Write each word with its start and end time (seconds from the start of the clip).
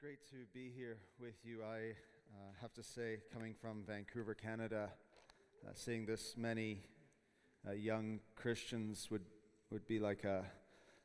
great 0.00 0.26
to 0.30 0.46
be 0.54 0.70
here 0.74 0.96
with 1.20 1.34
you. 1.44 1.58
I 1.62 1.90
uh, 2.32 2.52
have 2.62 2.72
to 2.72 2.82
say, 2.82 3.18
coming 3.34 3.54
from 3.60 3.84
Vancouver, 3.86 4.32
Canada, 4.32 4.88
uh, 5.62 5.72
seeing 5.74 6.06
this 6.06 6.36
many 6.38 6.80
uh, 7.68 7.72
young 7.72 8.20
Christians 8.34 9.08
would, 9.10 9.26
would 9.70 9.86
be 9.86 9.98
like 9.98 10.24
a, 10.24 10.46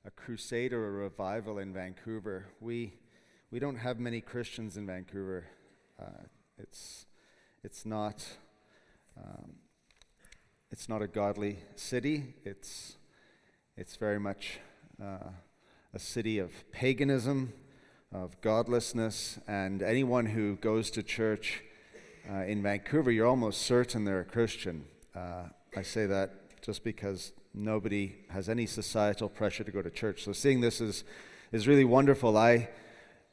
a 0.05 0.11
crusade 0.11 0.71
or 0.71 0.87
a 0.87 0.91
revival 0.91 1.59
in 1.59 1.73
Vancouver. 1.73 2.45
We, 2.61 2.93
we 3.51 3.59
don't 3.59 3.75
have 3.75 3.99
many 3.99 4.21
Christians 4.21 4.77
in 4.77 4.87
Vancouver. 4.87 5.43
Uh, 6.01 6.27
it's, 6.57 7.05
it's, 7.65 7.85
not, 7.85 8.25
um, 9.17 9.55
it's 10.71 10.87
not 10.87 11.01
a 11.01 11.07
godly 11.07 11.59
city, 11.75 12.35
it's, 12.45 12.95
it's 13.75 13.97
very 13.97 14.21
much 14.21 14.59
uh, 15.03 15.31
a 15.93 15.99
city 15.99 16.39
of 16.39 16.53
paganism 16.71 17.51
of 18.23 18.39
godlessness, 18.39 19.39
and 19.45 19.83
anyone 19.83 20.25
who 20.25 20.55
goes 20.55 20.89
to 20.89 21.03
church 21.03 21.61
uh, 22.31 22.43
in 22.43 22.63
Vancouver, 22.63 23.11
you're 23.11 23.27
almost 23.27 23.63
certain 23.63 24.05
they're 24.05 24.21
a 24.21 24.25
Christian. 24.25 24.85
Uh, 25.13 25.49
I 25.75 25.81
say 25.81 26.05
that 26.05 26.61
just 26.61 26.85
because 26.85 27.33
nobody 27.53 28.15
has 28.29 28.47
any 28.47 28.67
societal 28.67 29.27
pressure 29.27 29.65
to 29.65 29.71
go 29.71 29.81
to 29.81 29.89
church. 29.89 30.23
So 30.23 30.31
seeing 30.31 30.61
this 30.61 30.79
is, 30.79 31.03
is 31.51 31.67
really 31.67 31.83
wonderful. 31.83 32.37
I 32.37 32.69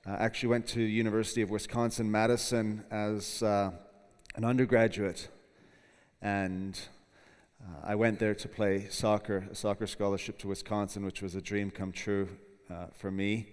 uh, 0.04 0.16
actually 0.18 0.48
went 0.48 0.66
to 0.68 0.82
University 0.82 1.42
of 1.42 1.50
Wisconsin 1.50 2.10
Madison 2.10 2.84
as 2.90 3.40
uh, 3.40 3.70
an 4.34 4.44
undergraduate, 4.44 5.28
and 6.20 6.78
uh, 7.62 7.84
I 7.84 7.94
went 7.94 8.18
there 8.18 8.34
to 8.34 8.48
play 8.48 8.88
soccer, 8.90 9.46
a 9.48 9.54
soccer 9.54 9.86
scholarship 9.86 10.38
to 10.38 10.48
Wisconsin, 10.48 11.04
which 11.04 11.22
was 11.22 11.36
a 11.36 11.40
dream 11.40 11.70
come 11.70 11.92
true 11.92 12.28
uh, 12.68 12.86
for 12.92 13.12
me. 13.12 13.46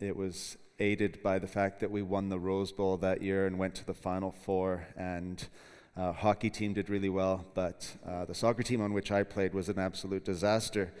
It 0.00 0.16
was 0.16 0.56
aided 0.78 1.24
by 1.24 1.40
the 1.40 1.48
fact 1.48 1.80
that 1.80 1.90
we 1.90 2.02
won 2.02 2.28
the 2.28 2.38
Rose 2.38 2.70
Bowl 2.70 2.96
that 2.98 3.20
year 3.20 3.48
and 3.48 3.58
went 3.58 3.74
to 3.74 3.84
the 3.84 3.94
Final 3.94 4.30
Four. 4.30 4.86
And 4.96 5.44
uh, 5.96 6.12
hockey 6.12 6.50
team 6.50 6.72
did 6.72 6.88
really 6.88 7.08
well, 7.08 7.44
but 7.54 7.96
uh, 8.06 8.24
the 8.24 8.34
soccer 8.34 8.62
team 8.62 8.80
on 8.80 8.92
which 8.92 9.10
I 9.10 9.24
played 9.24 9.54
was 9.54 9.68
an 9.68 9.76
absolute 9.80 10.24
disaster. 10.24 10.92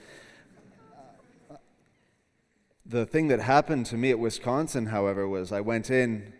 The 2.84 3.06
thing 3.06 3.28
that 3.28 3.38
happened 3.38 3.86
to 3.86 3.96
me 3.96 4.10
at 4.10 4.18
Wisconsin, 4.18 4.86
however, 4.86 5.28
was 5.28 5.52
I 5.52 5.60
went 5.60 5.90
in 5.90 6.32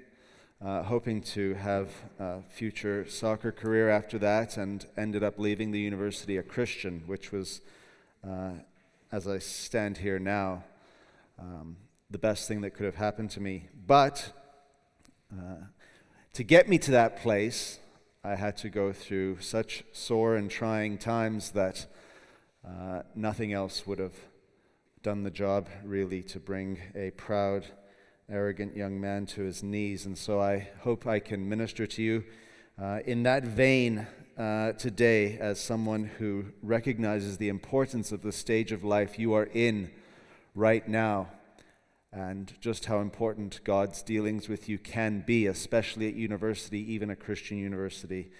uh, 0.60 0.82
hoping 0.82 1.20
to 1.20 1.54
have 1.54 1.90
a 2.18 2.42
future 2.42 3.08
soccer 3.08 3.52
career 3.52 3.88
after 3.88 4.18
that 4.18 4.56
and 4.56 4.84
ended 4.96 5.22
up 5.22 5.38
leaving 5.38 5.70
the 5.70 5.78
university 5.78 6.36
a 6.38 6.42
Christian, 6.42 7.04
which 7.06 7.30
was, 7.30 7.60
uh, 8.28 8.50
as 9.12 9.28
I 9.28 9.38
stand 9.38 9.98
here 9.98 10.18
now, 10.18 10.64
um, 11.38 11.76
the 12.10 12.18
best 12.18 12.48
thing 12.48 12.62
that 12.62 12.70
could 12.70 12.86
have 12.86 12.94
happened 12.94 13.30
to 13.30 13.40
me. 13.40 13.68
But 13.86 14.32
uh, 15.30 15.66
to 16.32 16.42
get 16.42 16.66
me 16.66 16.78
to 16.78 16.90
that 16.92 17.20
place, 17.20 17.78
I 18.24 18.34
had 18.34 18.56
to 18.58 18.70
go 18.70 18.94
through 18.94 19.40
such 19.40 19.84
sore 19.92 20.36
and 20.36 20.50
trying 20.50 20.96
times 20.96 21.50
that 21.50 21.86
uh, 22.66 23.02
nothing 23.14 23.52
else 23.52 23.86
would 23.86 23.98
have 23.98 24.14
done 25.02 25.22
the 25.22 25.30
job, 25.30 25.68
really, 25.84 26.22
to 26.22 26.40
bring 26.40 26.78
a 26.94 27.10
proud, 27.10 27.66
arrogant 28.30 28.74
young 28.74 28.98
man 28.98 29.26
to 29.26 29.42
his 29.42 29.62
knees. 29.62 30.06
And 30.06 30.16
so 30.16 30.40
I 30.40 30.70
hope 30.80 31.06
I 31.06 31.18
can 31.18 31.46
minister 31.46 31.86
to 31.86 32.02
you 32.02 32.24
uh, 32.80 33.00
in 33.04 33.22
that 33.24 33.44
vein 33.44 34.06
uh, 34.38 34.72
today 34.72 35.36
as 35.38 35.60
someone 35.60 36.04
who 36.04 36.46
recognizes 36.62 37.36
the 37.36 37.50
importance 37.50 38.12
of 38.12 38.22
the 38.22 38.32
stage 38.32 38.72
of 38.72 38.82
life 38.82 39.18
you 39.18 39.34
are 39.34 39.48
in 39.52 39.90
right 40.54 40.88
now 40.88 41.28
and 42.18 42.52
just 42.60 42.86
how 42.86 42.98
important 42.98 43.60
God's 43.62 44.02
dealings 44.02 44.48
with 44.48 44.68
you 44.68 44.76
can 44.76 45.22
be, 45.24 45.46
especially 45.46 46.08
at 46.08 46.14
university, 46.14 46.80
even 46.92 47.10
a 47.10 47.16
Christian 47.16 47.58
university. 47.58 48.32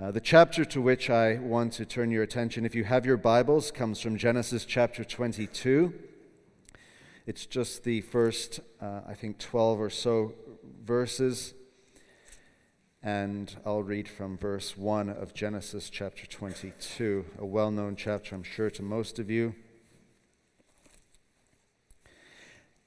Uh, 0.00 0.12
the 0.12 0.20
chapter 0.20 0.64
to 0.66 0.80
which 0.80 1.10
I 1.10 1.38
want 1.38 1.72
to 1.74 1.84
turn 1.84 2.12
your 2.12 2.22
attention, 2.22 2.64
if 2.64 2.76
you 2.76 2.84
have 2.84 3.04
your 3.04 3.16
Bibles, 3.16 3.72
comes 3.72 4.00
from 4.00 4.16
Genesis 4.16 4.64
chapter 4.64 5.02
22. 5.02 5.92
It's 7.26 7.46
just 7.46 7.82
the 7.82 8.02
first, 8.02 8.60
uh, 8.80 9.00
I 9.08 9.14
think, 9.14 9.38
12 9.38 9.80
or 9.80 9.90
so 9.90 10.32
verses. 10.84 11.54
And 13.02 13.56
I'll 13.66 13.82
read 13.82 14.08
from 14.08 14.38
verse 14.38 14.76
1 14.76 15.10
of 15.10 15.34
Genesis 15.34 15.90
chapter 15.90 16.26
22, 16.26 17.24
a 17.40 17.44
well 17.44 17.72
known 17.72 17.96
chapter, 17.96 18.36
I'm 18.36 18.44
sure, 18.44 18.70
to 18.70 18.82
most 18.84 19.18
of 19.18 19.30
you. 19.30 19.56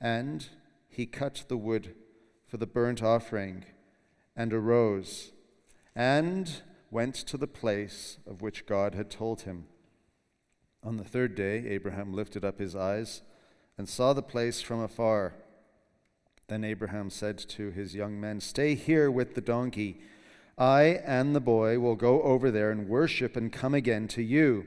And 0.00 0.48
he 0.88 1.06
cut 1.06 1.44
the 1.48 1.56
wood 1.56 1.94
for 2.46 2.56
the 2.56 2.66
burnt 2.66 3.02
offering 3.02 3.64
and 4.34 4.52
arose 4.52 5.32
and 5.94 6.62
went 6.90 7.14
to 7.14 7.36
the 7.36 7.46
place 7.46 8.18
of 8.26 8.42
which 8.42 8.66
God 8.66 8.94
had 8.94 9.10
told 9.10 9.42
him. 9.42 9.66
On 10.82 10.96
the 10.96 11.04
third 11.04 11.34
day, 11.34 11.66
Abraham 11.68 12.14
lifted 12.14 12.44
up 12.44 12.58
his 12.58 12.74
eyes 12.74 13.22
and 13.76 13.88
saw 13.88 14.12
the 14.12 14.22
place 14.22 14.60
from 14.60 14.80
afar. 14.80 15.34
Then 16.48 16.64
Abraham 16.64 17.10
said 17.10 17.38
to 17.38 17.70
his 17.70 17.94
young 17.94 18.20
men, 18.20 18.40
Stay 18.40 18.74
here 18.74 19.10
with 19.10 19.34
the 19.34 19.40
donkey. 19.40 20.00
I 20.58 21.00
and 21.04 21.34
the 21.34 21.40
boy 21.40 21.78
will 21.78 21.96
go 21.96 22.22
over 22.22 22.50
there 22.50 22.70
and 22.70 22.88
worship 22.88 23.36
and 23.36 23.52
come 23.52 23.74
again 23.74 24.08
to 24.08 24.22
you. 24.22 24.66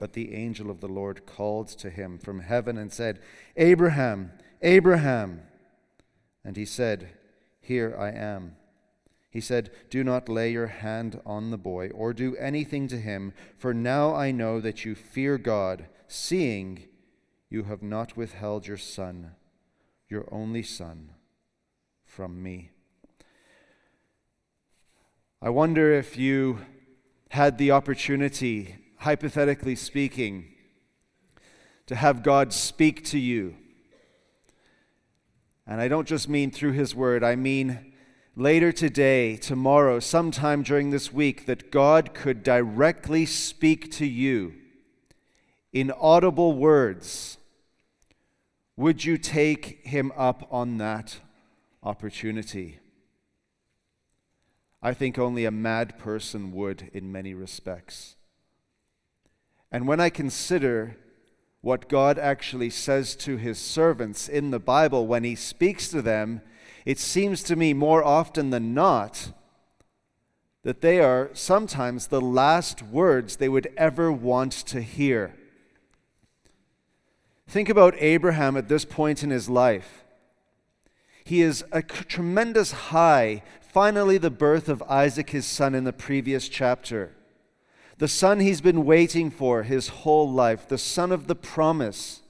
But 0.00 0.14
the 0.14 0.34
angel 0.34 0.70
of 0.70 0.80
the 0.80 0.88
Lord 0.88 1.26
called 1.26 1.68
to 1.68 1.90
him 1.90 2.18
from 2.18 2.40
heaven 2.40 2.78
and 2.78 2.90
said, 2.90 3.20
Abraham, 3.56 4.32
Abraham. 4.62 5.42
And 6.42 6.56
he 6.56 6.64
said, 6.64 7.10
Here 7.60 7.94
I 7.96 8.10
am. 8.10 8.56
He 9.30 9.42
said, 9.42 9.70
Do 9.90 10.02
not 10.02 10.28
lay 10.28 10.50
your 10.50 10.68
hand 10.68 11.20
on 11.26 11.50
the 11.50 11.58
boy 11.58 11.90
or 11.90 12.14
do 12.14 12.34
anything 12.36 12.88
to 12.88 12.96
him, 12.96 13.34
for 13.58 13.74
now 13.74 14.14
I 14.14 14.32
know 14.32 14.58
that 14.58 14.86
you 14.86 14.94
fear 14.94 15.36
God, 15.36 15.86
seeing 16.08 16.88
you 17.50 17.64
have 17.64 17.82
not 17.82 18.16
withheld 18.16 18.66
your 18.66 18.78
son, 18.78 19.32
your 20.08 20.26
only 20.32 20.62
son, 20.62 21.10
from 22.06 22.42
me. 22.42 22.70
I 25.42 25.50
wonder 25.50 25.92
if 25.92 26.16
you 26.16 26.60
had 27.28 27.58
the 27.58 27.70
opportunity 27.70 28.76
hypothetically 29.00 29.76
speaking, 29.76 30.46
to 31.86 31.94
have 31.94 32.22
God 32.22 32.52
speak 32.52 33.04
to 33.06 33.18
you. 33.18 33.56
And 35.66 35.80
I 35.80 35.88
don't 35.88 36.08
just 36.08 36.28
mean 36.28 36.50
through 36.50 36.72
His 36.72 36.94
Word, 36.94 37.24
I 37.24 37.36
mean 37.36 37.92
later 38.36 38.72
today, 38.72 39.36
tomorrow, 39.36 40.00
sometime 40.00 40.62
during 40.62 40.90
this 40.90 41.12
week, 41.12 41.46
that 41.46 41.70
God 41.70 42.14
could 42.14 42.42
directly 42.42 43.26
speak 43.26 43.90
to 43.92 44.06
you 44.06 44.54
in 45.72 45.92
audible 45.92 46.52
words, 46.52 47.38
would 48.76 49.04
you 49.04 49.18
take 49.18 49.86
him 49.86 50.12
up 50.16 50.46
on 50.50 50.78
that 50.78 51.20
opportunity? 51.82 52.78
I 54.82 54.94
think 54.94 55.18
only 55.18 55.44
a 55.44 55.50
mad 55.50 55.98
person 55.98 56.52
would 56.52 56.90
in 56.92 57.12
many 57.12 57.34
respects. 57.34 58.16
And 59.72 59.86
when 59.86 60.00
I 60.00 60.10
consider 60.10 60.96
what 61.60 61.88
God 61.88 62.18
actually 62.18 62.70
says 62.70 63.14
to 63.16 63.36
his 63.36 63.58
servants 63.58 64.28
in 64.28 64.50
the 64.50 64.58
Bible 64.58 65.06
when 65.06 65.24
he 65.24 65.34
speaks 65.34 65.88
to 65.88 66.02
them, 66.02 66.40
it 66.84 66.98
seems 66.98 67.42
to 67.44 67.56
me 67.56 67.74
more 67.74 68.02
often 68.02 68.50
than 68.50 68.74
not 68.74 69.32
that 70.62 70.80
they 70.80 71.00
are 71.00 71.30
sometimes 71.32 72.06
the 72.06 72.20
last 72.20 72.82
words 72.82 73.36
they 73.36 73.48
would 73.48 73.72
ever 73.76 74.10
want 74.12 74.52
to 74.52 74.82
hear. 74.82 75.34
Think 77.46 77.68
about 77.68 77.94
Abraham 77.98 78.56
at 78.56 78.68
this 78.68 78.84
point 78.84 79.22
in 79.22 79.30
his 79.30 79.48
life. 79.48 80.04
He 81.24 81.42
is 81.42 81.64
a 81.72 81.82
tremendous 81.82 82.72
high, 82.72 83.42
finally, 83.60 84.18
the 84.18 84.30
birth 84.30 84.68
of 84.68 84.82
Isaac, 84.82 85.30
his 85.30 85.46
son, 85.46 85.74
in 85.74 85.84
the 85.84 85.92
previous 85.92 86.48
chapter. 86.48 87.12
The 88.00 88.08
son 88.08 88.40
he's 88.40 88.62
been 88.62 88.86
waiting 88.86 89.30
for 89.30 89.62
his 89.62 89.88
whole 89.88 90.32
life, 90.32 90.66
the 90.66 90.78
son 90.78 91.12
of 91.12 91.26
the 91.26 91.34
promise. 91.34 92.22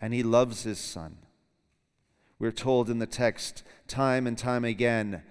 And 0.00 0.14
he 0.14 0.22
loves 0.22 0.62
his 0.62 0.78
son. 0.78 1.16
We're 2.38 2.52
told 2.52 2.88
in 2.88 3.00
the 3.00 3.06
text 3.06 3.64
time 3.88 4.28
and 4.28 4.38
time 4.38 4.64
again 4.64 5.24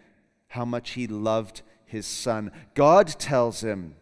how 0.50 0.66
much 0.66 0.92
he 0.92 1.08
loved 1.08 1.62
his 1.86 2.06
son. 2.06 2.52
God 2.74 3.08
tells 3.08 3.62
him, 3.64 3.96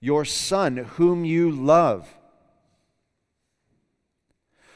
your 0.00 0.24
Son, 0.24 0.78
whom 0.78 1.24
you 1.24 1.48
love. 1.48 2.12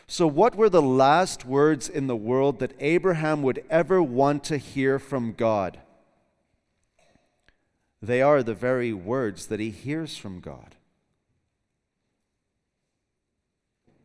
So, 0.06 0.28
what 0.28 0.54
were 0.54 0.68
the 0.68 0.82
last 0.82 1.44
words 1.44 1.88
in 1.88 2.06
the 2.06 2.14
world 2.14 2.60
that 2.60 2.74
Abraham 2.78 3.42
would 3.42 3.64
ever 3.68 4.00
want 4.00 4.44
to 4.44 4.58
hear 4.58 5.00
from 5.00 5.32
God? 5.32 5.80
They 8.04 8.20
are 8.20 8.42
the 8.42 8.54
very 8.54 8.92
words 8.92 9.46
that 9.46 9.60
he 9.60 9.70
hears 9.70 10.16
from 10.16 10.40
God. 10.40 10.74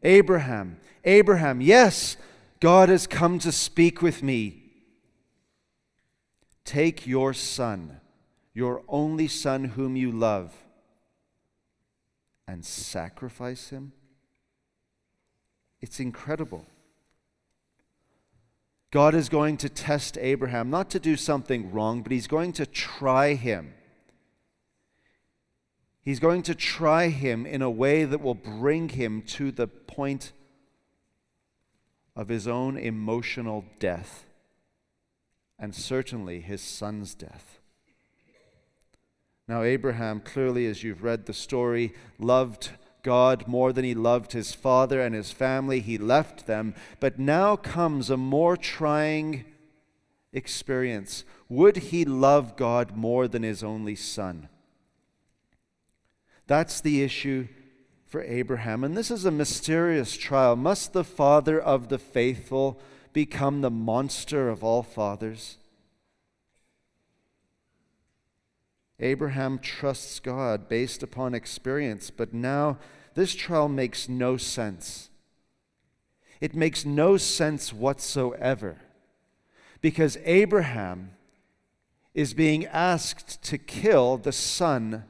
Abraham, 0.04 0.80
Abraham, 1.04 1.60
yes, 1.60 2.16
God 2.62 2.88
has 2.88 3.07
come 3.07 3.40
to 3.40 3.51
speak 3.51 4.01
with 4.01 4.24
me. 4.24 4.63
Take 6.63 7.06
your 7.06 7.34
son, 7.34 8.00
your 8.54 8.84
only 8.88 9.28
son 9.28 9.66
whom 9.66 9.98
you 9.98 10.12
love 10.12 10.54
and 12.48 12.63
sacrifice 12.63 13.69
him? 13.69 13.92
It's 15.81 16.00
incredible. 16.00 16.66
God 18.92 19.13
is 19.13 19.28
going 19.28 19.57
to 19.57 19.69
test 19.69 20.18
Abraham, 20.18 20.69
not 20.69 20.90
to 20.92 21.00
do 21.00 21.18
something 21.18 21.72
wrong, 21.72 22.01
but 22.01 22.12
he's 22.12 22.28
going 22.28 22.54
to 22.54 22.66
try 22.66 23.34
him. 23.34 23.74
He's 26.01 26.19
going 26.19 26.44
to 26.44 26.56
try 26.56 27.10
him 27.10 27.46
in 27.46 27.62
a 27.62 27.69
way 27.69 28.06
that 28.06 28.22
will 28.22 28.36
bring 28.36 28.90
him 28.90 29.22
to 29.24 29.51
the 29.51 29.68
point 29.68 30.31
of 32.16 32.30
his 32.30 32.48
own 32.48 32.78
emotional 32.78 33.66
death, 33.80 34.25
and 35.57 35.75
certainly 35.75 36.42
his 36.42 36.62
son's 36.62 37.13
death. 37.13 37.60
Now, 39.48 39.63
Abraham, 39.63 40.19
clearly, 40.19 40.68
as 40.68 40.84
you've 40.84 41.04
read 41.04 41.25
the 41.25 41.34
story, 41.34 41.94
loved 42.19 42.69
God 43.01 43.48
more 43.48 43.74
than 43.74 43.84
he 43.86 43.96
loved 43.96 44.34
his 44.34 44.54
father 44.54 45.01
and 45.01 45.16
his 45.16 45.31
family. 45.31 45.80
He 45.80 45.98
left 45.98 46.46
them. 46.46 46.75
But 47.00 47.18
now 47.18 47.56
comes 47.56 48.10
a 48.10 48.18
more 48.18 48.57
trying 48.57 49.46
experience. 50.34 51.24
Would 51.48 51.78
he 51.78 52.06
love 52.06 52.56
God 52.56 52.96
more 52.96 53.28
than 53.28 53.44
his 53.44 53.63
only 53.63 53.96
son? 53.96 54.50
That's 56.50 56.81
the 56.81 57.04
issue 57.04 57.48
for 58.07 58.24
Abraham. 58.24 58.84
And 58.84 58.98
this 58.98 59.12
is 59.12 59.24
a 59.24 59.30
mysterious 59.30 60.18
trial. 60.18 60.56
Must 60.56 60.94
the 60.94 61.04
father 61.04 61.62
of 61.62 61.90
the 61.90 62.00
faithful 62.00 62.80
become 63.13 63.62
the 63.62 63.69
monster 63.69 64.50
of 64.50 64.63
all 64.63 64.81
fathers? 64.81 65.57
Abraham 69.00 69.60
trusts 69.60 70.19
God 70.19 70.68
based 70.68 71.04
upon 71.04 71.36
experience, 71.36 72.10
but 72.10 72.34
now 72.34 72.80
this 73.13 73.36
trial 73.36 73.69
makes 73.69 74.10
no 74.10 74.36
sense. 74.36 75.12
It 76.42 76.56
makes 76.56 76.84
no 76.84 77.18
sense 77.18 77.72
whatsoever 77.72 78.78
because 79.81 80.18
Abraham 80.25 81.12
is 82.16 82.34
being 82.34 82.66
asked 82.66 83.44
to 83.44 83.60
kill 83.60 84.18
the 84.18 84.31
son 84.31 85.04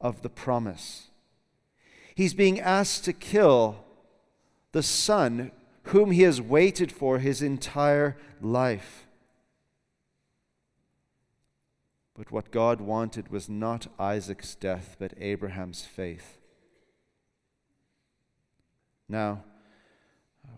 of 0.00 0.22
the 0.22 0.28
promise. 0.28 1.08
He's 2.14 2.34
being 2.34 2.60
asked 2.60 3.04
to 3.04 3.12
kill 3.12 3.84
the 4.72 4.82
son 4.82 5.52
whom 5.84 6.10
he 6.10 6.22
has 6.22 6.40
waited 6.40 6.92
for 6.92 7.18
his 7.18 7.42
entire 7.42 8.16
life. 8.40 9.06
But 12.14 12.32
what 12.32 12.50
God 12.50 12.80
wanted 12.80 13.30
was 13.30 13.48
not 13.48 13.86
Isaac's 13.98 14.54
death, 14.54 14.96
but 14.98 15.14
Abraham's 15.18 15.84
faith. 15.84 16.38
Now, 19.08 19.44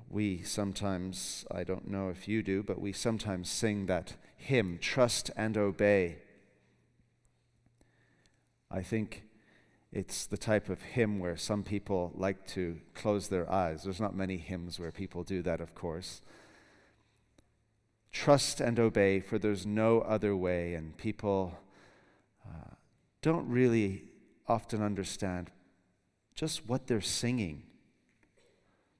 we 0.08 0.42
sometimes, 0.42 1.44
I 1.50 1.62
don't 1.62 1.88
know 1.88 2.08
if 2.08 2.26
you 2.26 2.42
do, 2.42 2.62
but 2.62 2.80
we 2.80 2.92
sometimes 2.92 3.48
sing 3.48 3.86
that 3.86 4.14
hymn, 4.36 4.78
Trust 4.80 5.30
and 5.36 5.56
Obey. 5.56 6.16
I 8.70 8.82
think 8.82 9.22
it's 9.92 10.26
the 10.26 10.38
type 10.38 10.68
of 10.68 10.82
hymn 10.82 11.18
where 11.18 11.36
some 11.36 11.64
people 11.64 12.12
like 12.14 12.46
to 12.48 12.78
close 12.94 13.28
their 13.28 13.50
eyes. 13.50 13.82
There's 13.82 14.00
not 14.00 14.14
many 14.14 14.36
hymns 14.36 14.78
where 14.78 14.92
people 14.92 15.24
do 15.24 15.42
that, 15.42 15.60
of 15.60 15.74
course. 15.74 16.22
Trust 18.12 18.60
and 18.60 18.78
obey, 18.78 19.20
for 19.20 19.38
there's 19.38 19.66
no 19.66 20.00
other 20.02 20.36
way. 20.36 20.74
And 20.74 20.96
people 20.96 21.58
uh, 22.46 22.74
don't 23.20 23.48
really 23.48 24.04
often 24.46 24.80
understand 24.82 25.50
just 26.36 26.68
what 26.68 26.86
they're 26.86 27.00
singing. 27.00 27.64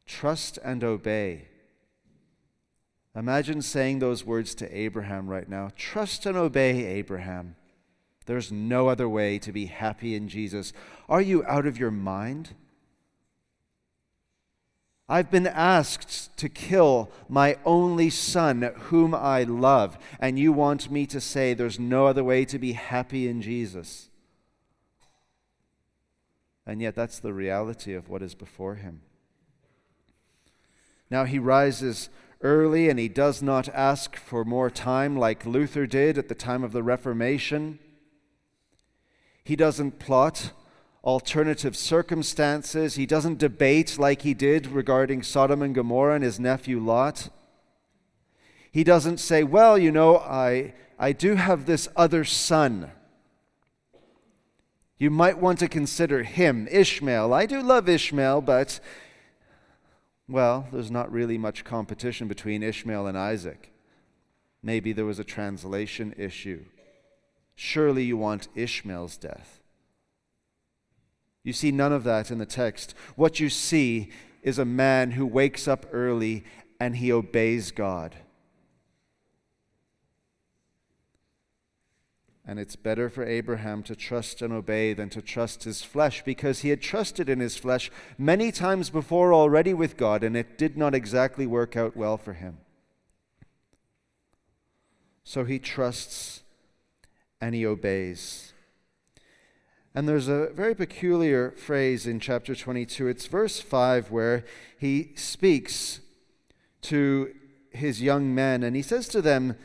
Trust 0.07 0.59
and 0.65 0.83
obey. 0.83 1.47
Imagine 3.15 3.63
saying 3.63 4.01
those 4.01 4.25
words 4.25 4.57
to 4.57 4.77
Abraham 4.77 5.29
right 5.29 5.49
now. 5.49 5.71
Trust 5.77 6.27
and 6.27 6.37
obey, 6.37 6.85
Abraham. 6.85 7.55
There's 8.27 8.53
no 8.53 8.89
other 8.89 9.09
way 9.09 9.39
to 9.39 9.53
be 9.53 9.67
happy 9.67 10.15
in 10.15 10.29
Jesus. 10.29 10.73
Are 11.09 11.23
you 11.23 11.45
out 11.47 11.67
of 11.67 11.79
your 11.79 11.91
mind? 11.91 12.55
I've 15.09 15.31
been 15.31 15.49
asked 15.49 16.37
to 16.37 16.49
kill 16.49 17.11
my 17.29 17.57
only 17.65 18.11
son, 18.11 18.63
whom 18.77 19.13
I 19.13 19.43
love, 19.43 19.99
and 20.21 20.39
you 20.39 20.53
want 20.53 20.89
me 20.89 21.05
to 21.07 21.21
say 21.21 21.53
there's 21.53 21.81
no 21.81 22.07
other 22.07 22.23
way 22.23 22.45
to 22.45 22.61
be 22.61 22.75
happy 22.75 23.27
in 23.27 23.43
Jesus. 23.43 24.09
And 26.65 26.81
yet, 26.81 26.95
that's 26.95 27.19
the 27.19 27.33
reality 27.33 27.93
of 27.93 28.09
what 28.09 28.23
is 28.23 28.37
before 28.37 28.77
him. 28.77 29.01
Now, 31.11 31.25
he 31.25 31.41
rises 31.41 32.09
early 32.43 32.89
and 32.89 32.97
he 32.97 33.09
does 33.09 33.43
not 33.43 33.69
ask 33.71 34.15
for 34.15 34.45
more 34.45 34.71
time 34.71 35.17
like 35.17 35.45
Luther 35.45 35.89
did 35.89 36.19
at 36.19 36.29
the 36.29 36.37
time 36.37 36.63
of 36.63 36.71
the 36.71 36.85
Reformation. 36.85 37.81
He 39.45 39.57
doesn't 39.57 39.99
plot 39.99 40.53
alternative 41.03 41.77
circumstances. 41.77 42.95
He 42.95 43.07
doesn't 43.07 43.39
debate 43.39 43.99
like 43.99 44.23
he 44.23 44.35
did 44.35 44.67
regarding 44.67 45.23
Sodom 45.23 45.63
and 45.63 45.75
Gomorrah 45.75 46.17
and 46.17 46.25
his 46.25 46.39
nephew 46.39 46.79
Lot. 46.79 47.31
He 48.71 48.85
doesn't 48.85 49.19
say, 49.19 49.43
Well, 49.43 49.79
you 49.79 49.91
know, 49.91 50.19
I, 50.19 50.75
I 50.99 51.13
do 51.13 51.35
have 51.35 51.67
this 51.67 51.89
other 51.97 52.25
son. 52.25 52.93
You 54.99 55.11
might 55.11 55.39
want 55.39 55.59
to 55.61 55.69
consider 55.69 56.23
him, 56.23 56.69
Ishmael. 56.71 57.33
I 57.33 57.47
do 57.47 57.63
love 57.63 57.89
Ishmael, 57.89 58.43
but, 58.43 58.81
well, 60.29 60.69
there's 60.71 60.91
not 60.91 61.11
really 61.11 61.39
much 61.39 61.65
competition 61.65 62.29
between 62.29 62.63
Ishmael 62.63 63.07
and 63.07 63.17
Isaac. 63.17 63.73
Maybe 64.63 64.93
there 64.93 65.07
was 65.07 65.19
a 65.19 65.25
translation 65.25 66.15
issue. 66.19 66.67
Surely 67.63 68.05
you 68.05 68.17
want 68.17 68.49
Ishmael's 68.55 69.19
death. 69.19 69.61
You 71.43 71.53
see 71.53 71.71
none 71.71 71.93
of 71.93 72.05
that 72.05 72.31
in 72.31 72.39
the 72.39 72.47
text. 72.47 72.95
What 73.17 73.39
you 73.39 73.51
see 73.51 74.09
is 74.43 74.59
a 74.59 74.65
man 74.65 75.11
who 75.11 75.27
wakes 75.27 75.69
up 75.69 75.85
early 75.93 76.43
and 76.81 76.97
he 76.97 77.13
obeys 77.13 77.71
God. 77.71 78.17
And 82.47 82.59
it's 82.59 82.77
better 82.77 83.11
for 83.11 83.27
Abraham 83.27 83.83
to 83.83 83.95
trust 83.95 84.41
and 84.41 84.55
obey 84.55 84.95
than 84.95 85.11
to 85.11 85.21
trust 85.21 85.65
his 85.65 85.83
flesh 85.83 86.25
because 86.25 86.61
he 86.61 86.71
had 86.71 86.81
trusted 86.81 87.29
in 87.29 87.41
his 87.41 87.59
flesh 87.59 87.91
many 88.17 88.51
times 88.51 88.89
before 88.89 89.35
already 89.35 89.75
with 89.75 89.99
God, 89.99 90.25
and 90.25 90.35
it 90.35 90.57
did 90.57 90.79
not 90.79 90.95
exactly 90.95 91.47
work 91.47 91.77
out 91.77 91.95
well 91.95 92.17
for 92.17 92.33
him. 92.33 92.57
So 95.25 95.45
he 95.45 95.59
trusts 95.59 96.43
and 97.41 97.55
he 97.55 97.67
obeys. 97.67 98.53
And 99.95 100.09
there's 100.09 100.29
a 100.29 100.51
very 100.53 100.75
peculiar 100.75 101.51
phrase 101.53 102.07
in 102.07 102.21
chapter 102.21 102.55
22. 102.55 103.09
It's 103.09 103.27
verse 103.27 103.61
5 103.61 104.11
where 104.11 104.45
he 104.79 105.13
speaks 105.17 106.01
to 106.83 107.35
his 107.71 108.01
young 108.01 108.35
men 108.35 108.63
and 108.63 108.77
he 108.77 108.83
says 108.83 109.09
to 109.09 109.21
them, 109.23 109.57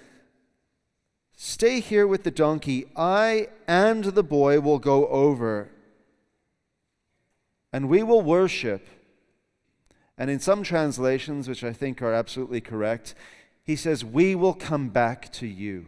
Stay 1.35 1.79
here 1.79 2.07
with 2.07 2.23
the 2.23 2.31
donkey. 2.31 2.85
I 2.95 3.49
and 3.67 4.05
the 4.05 4.23
boy 4.23 4.61
will 4.61 4.79
go 4.79 5.07
over, 5.07 5.69
and 7.73 7.89
we 7.89 8.03
will 8.03 8.21
worship. 8.21 8.87
And 10.17 10.29
in 10.29 10.39
some 10.39 10.63
translations, 10.63 11.49
which 11.49 11.63
I 11.63 11.73
think 11.73 12.01
are 12.01 12.13
absolutely 12.13 12.61
correct, 12.61 13.15
he 13.63 13.75
says, 13.75 14.05
We 14.05 14.33
will 14.33 14.53
come 14.53 14.87
back 14.89 15.31
to 15.33 15.45
you. 15.45 15.87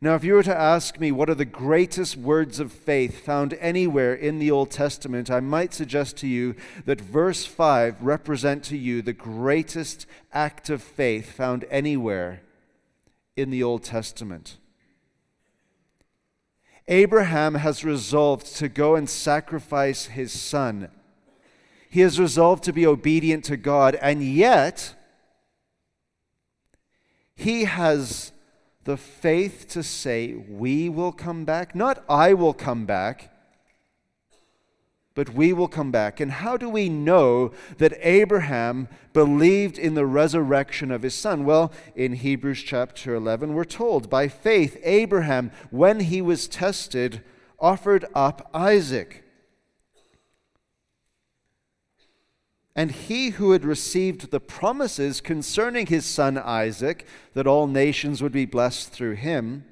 Now, 0.00 0.14
if 0.14 0.22
you 0.22 0.34
were 0.34 0.44
to 0.44 0.56
ask 0.56 1.00
me 1.00 1.10
what 1.10 1.28
are 1.28 1.34
the 1.34 1.44
greatest 1.44 2.16
words 2.16 2.60
of 2.60 2.72
faith 2.72 3.24
found 3.24 3.54
anywhere 3.54 4.14
in 4.14 4.38
the 4.38 4.50
Old 4.50 4.70
Testament, 4.70 5.28
I 5.28 5.40
might 5.40 5.74
suggest 5.74 6.16
to 6.18 6.28
you 6.28 6.54
that 6.84 7.00
verse 7.00 7.44
5 7.44 8.00
represent 8.00 8.62
to 8.64 8.76
you 8.76 9.02
the 9.02 9.12
greatest 9.12 10.06
act 10.32 10.70
of 10.70 10.84
faith 10.84 11.32
found 11.32 11.64
anywhere 11.68 12.42
in 13.36 13.50
the 13.50 13.64
Old 13.64 13.82
Testament. 13.82 14.58
Abraham 16.86 17.56
has 17.56 17.84
resolved 17.84 18.46
to 18.56 18.68
go 18.68 18.94
and 18.94 19.10
sacrifice 19.10 20.06
his 20.06 20.32
son. 20.32 20.90
He 21.90 22.02
has 22.02 22.20
resolved 22.20 22.62
to 22.64 22.72
be 22.72 22.86
obedient 22.86 23.44
to 23.46 23.56
God, 23.56 23.96
and 23.96 24.22
yet 24.22 24.94
he 27.34 27.64
has 27.64 28.32
the 28.88 28.96
faith 28.96 29.68
to 29.68 29.82
say, 29.82 30.32
We 30.32 30.88
will 30.88 31.12
come 31.12 31.44
back, 31.44 31.74
not 31.74 32.02
I 32.08 32.32
will 32.32 32.54
come 32.54 32.86
back 32.86 33.30
but 35.14 35.34
we 35.34 35.52
will 35.52 35.66
come 35.66 35.90
back. 35.90 36.20
And 36.20 36.30
how 36.30 36.56
do 36.56 36.68
we 36.68 36.88
know 36.88 37.50
that 37.78 37.98
Abraham 38.02 38.86
believed 39.12 39.76
in 39.76 39.94
the 39.94 40.06
resurrection 40.06 40.92
of 40.92 41.02
his 41.02 41.12
son? 41.12 41.44
Well, 41.44 41.72
in 41.96 42.12
Hebrews 42.12 42.62
chapter 42.62 43.16
11, 43.16 43.52
we're 43.52 43.64
told 43.64 44.08
by 44.08 44.28
faith, 44.28 44.78
Abraham, 44.84 45.50
when 45.70 45.98
he 45.98 46.22
was 46.22 46.46
tested, 46.46 47.24
offered 47.58 48.04
up 48.14 48.48
Isaac. 48.54 49.24
And 52.78 52.92
he 52.92 53.30
who 53.30 53.50
had 53.50 53.64
received 53.64 54.30
the 54.30 54.38
promises 54.38 55.20
concerning 55.20 55.86
his 55.86 56.06
son 56.06 56.38
Isaac, 56.38 57.04
that 57.34 57.44
all 57.44 57.66
nations 57.66 58.22
would 58.22 58.30
be 58.30 58.46
blessed 58.46 58.92
through 58.92 59.14
him, 59.14 59.64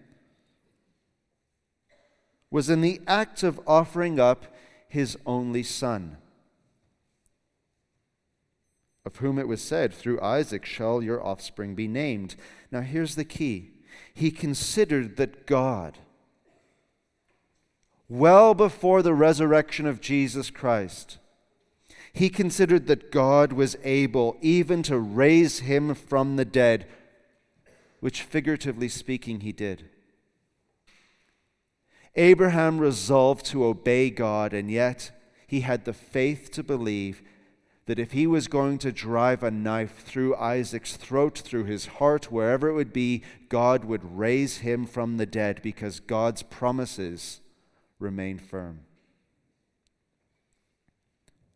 was 2.50 2.68
in 2.68 2.80
the 2.80 3.00
act 3.06 3.44
of 3.44 3.60
offering 3.64 4.18
up 4.18 4.46
his 4.88 5.16
only 5.24 5.62
son, 5.62 6.16
of 9.04 9.14
whom 9.18 9.38
it 9.38 9.46
was 9.46 9.62
said, 9.62 9.94
Through 9.94 10.20
Isaac 10.20 10.64
shall 10.64 11.00
your 11.00 11.24
offspring 11.24 11.76
be 11.76 11.86
named. 11.86 12.34
Now 12.72 12.80
here's 12.80 13.14
the 13.14 13.24
key 13.24 13.70
he 14.14 14.32
considered 14.32 15.16
that 15.16 15.46
God, 15.46 15.98
well 18.08 18.52
before 18.52 19.00
the 19.02 19.14
resurrection 19.14 19.86
of 19.86 20.00
Jesus 20.00 20.50
Christ, 20.50 21.18
he 22.16 22.30
considered 22.30 22.86
that 22.86 23.12
God 23.12 23.52
was 23.52 23.76
able 23.84 24.38
even 24.40 24.82
to 24.84 24.98
raise 24.98 25.58
him 25.58 25.94
from 25.94 26.36
the 26.36 26.46
dead, 26.46 26.86
which 28.00 28.22
figuratively 28.22 28.88
speaking 28.88 29.40
he 29.40 29.52
did. 29.52 29.90
Abraham 32.14 32.78
resolved 32.78 33.44
to 33.46 33.66
obey 33.66 34.08
God, 34.08 34.54
and 34.54 34.70
yet 34.70 35.10
he 35.46 35.60
had 35.60 35.84
the 35.84 35.92
faith 35.92 36.50
to 36.52 36.62
believe 36.62 37.22
that 37.84 37.98
if 37.98 38.12
he 38.12 38.26
was 38.26 38.48
going 38.48 38.78
to 38.78 38.92
drive 38.92 39.42
a 39.42 39.50
knife 39.50 39.98
through 39.98 40.36
Isaac's 40.36 40.96
throat, 40.96 41.38
through 41.38 41.64
his 41.64 41.84
heart, 41.84 42.32
wherever 42.32 42.70
it 42.70 42.74
would 42.74 42.94
be, 42.94 43.24
God 43.50 43.84
would 43.84 44.18
raise 44.18 44.58
him 44.58 44.86
from 44.86 45.18
the 45.18 45.26
dead 45.26 45.60
because 45.62 46.00
God's 46.00 46.42
promises 46.42 47.42
remain 47.98 48.38
firm. 48.38 48.85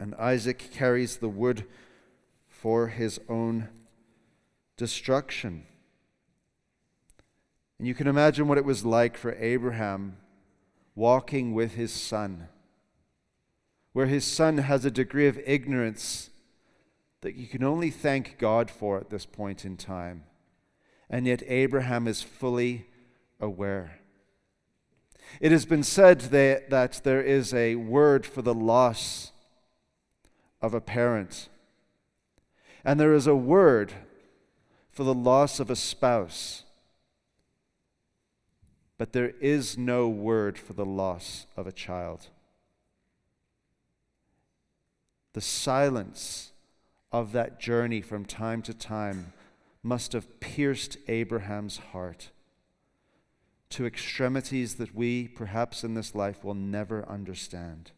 And 0.01 0.15
Isaac 0.15 0.71
carries 0.73 1.19
the 1.19 1.29
wood 1.29 1.67
for 2.49 2.89
his 2.89 3.21
own 3.29 3.69
destruction. 4.79 5.67
And 7.79 7.87
you 7.87 7.95
can 7.95 8.07
imagine 8.07 8.49
what 8.49 8.57
it 8.57 8.65
was 8.65 8.85
like 8.85 9.19
for 9.19 9.35
Abraham 9.35 10.17
walking 10.95 11.53
with 11.53 11.75
his 11.75 11.93
son, 11.93 12.49
where 13.93 14.07
his 14.07 14.25
son 14.25 14.59
has 14.59 14.85
a 14.87 14.91
degree 14.91 15.29
of 15.29 15.39
ignorance 15.47 16.31
that 17.21 17.35
you 17.35 17.47
can 17.47 17.63
only 17.63 17.91
thank 17.91 18.39
God 18.39 18.71
for 18.71 18.99
at 18.99 19.11
this 19.11 19.27
point 19.27 19.67
in 19.67 19.77
time. 19.77 20.25
And 21.11 21.27
yet, 21.27 21.43
Abraham 21.47 22.09
is 22.09 22.23
fully 22.23 22.87
aware. 23.39 23.99
It 25.41 25.53
has 25.53 25.67
been 25.67 25.83
said 25.83 26.21
that, 26.21 27.01
there 27.05 27.23
is 27.23 27.53
a 27.53 27.75
word 27.75 28.25
for 28.25 28.41
the 28.41 28.55
loss 28.55 29.33
of 30.63 30.75
a 30.75 30.81
parent, 30.81 31.49
and 32.85 32.99
there 32.99 33.15
is 33.15 33.27
a 33.27 33.37
word 33.37 33.93
for 34.91 35.05
the 35.05 35.15
loss 35.15 35.61
of 35.61 35.71
a 35.71 35.77
spouse 35.77 36.65
but 39.01 39.15
there 39.15 39.33
is 39.41 39.79
no 39.79 40.07
word 40.11 40.59
for 40.59 40.75
the 40.75 40.85
loss 40.85 41.47
of 41.57 41.67
a 41.67 41.73
child. 41.73 42.27
The 45.33 45.41
silence 45.41 46.53
of 47.11 47.33
that 47.33 47.59
journey 47.59 48.03
from 48.03 48.27
time 48.27 48.61
to 48.61 48.75
time 48.75 49.33
must 49.83 50.13
have 50.13 50.39
pierced 50.39 50.99
Abraham's 51.09 51.79
heart 51.79 52.29
to 53.71 53.87
extremities 53.87 54.75
that 54.75 54.95
we, 54.95 55.29
perhaps 55.29 55.83
in 55.83 55.95
this 55.95 56.15
life, 56.15 56.45
will 56.45 56.53
never 56.53 57.09
understand. 57.09 57.93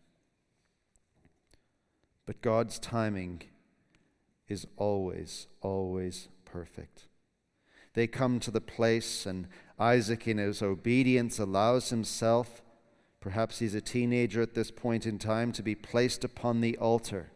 But 2.33 2.41
God's 2.41 2.79
timing 2.79 3.43
is 4.49 4.67
always, 4.79 5.49
always 5.61 6.29
perfect. 6.47 7.05
They 7.93 8.07
come 8.07 8.41
to 8.41 8.51
the 8.51 8.59
place, 8.59 9.27
and 9.27 9.49
Isaac, 9.79 10.27
in 10.27 10.39
his 10.39 10.63
obedience, 10.63 11.39
allows 11.39 11.91
himself, 11.91 12.63
perhaps 13.21 13.59
he's 13.59 13.75
a 13.75 13.83
teenager 13.83 14.41
at 14.41 14.55
this 14.55 14.71
point 14.71 15.05
in 15.05 15.19
time, 15.19 15.53
to 15.53 15.63
be 15.63 15.75
placed 15.75 16.25
upon 16.25 16.63
the 16.63 16.79
altar. 16.79 17.33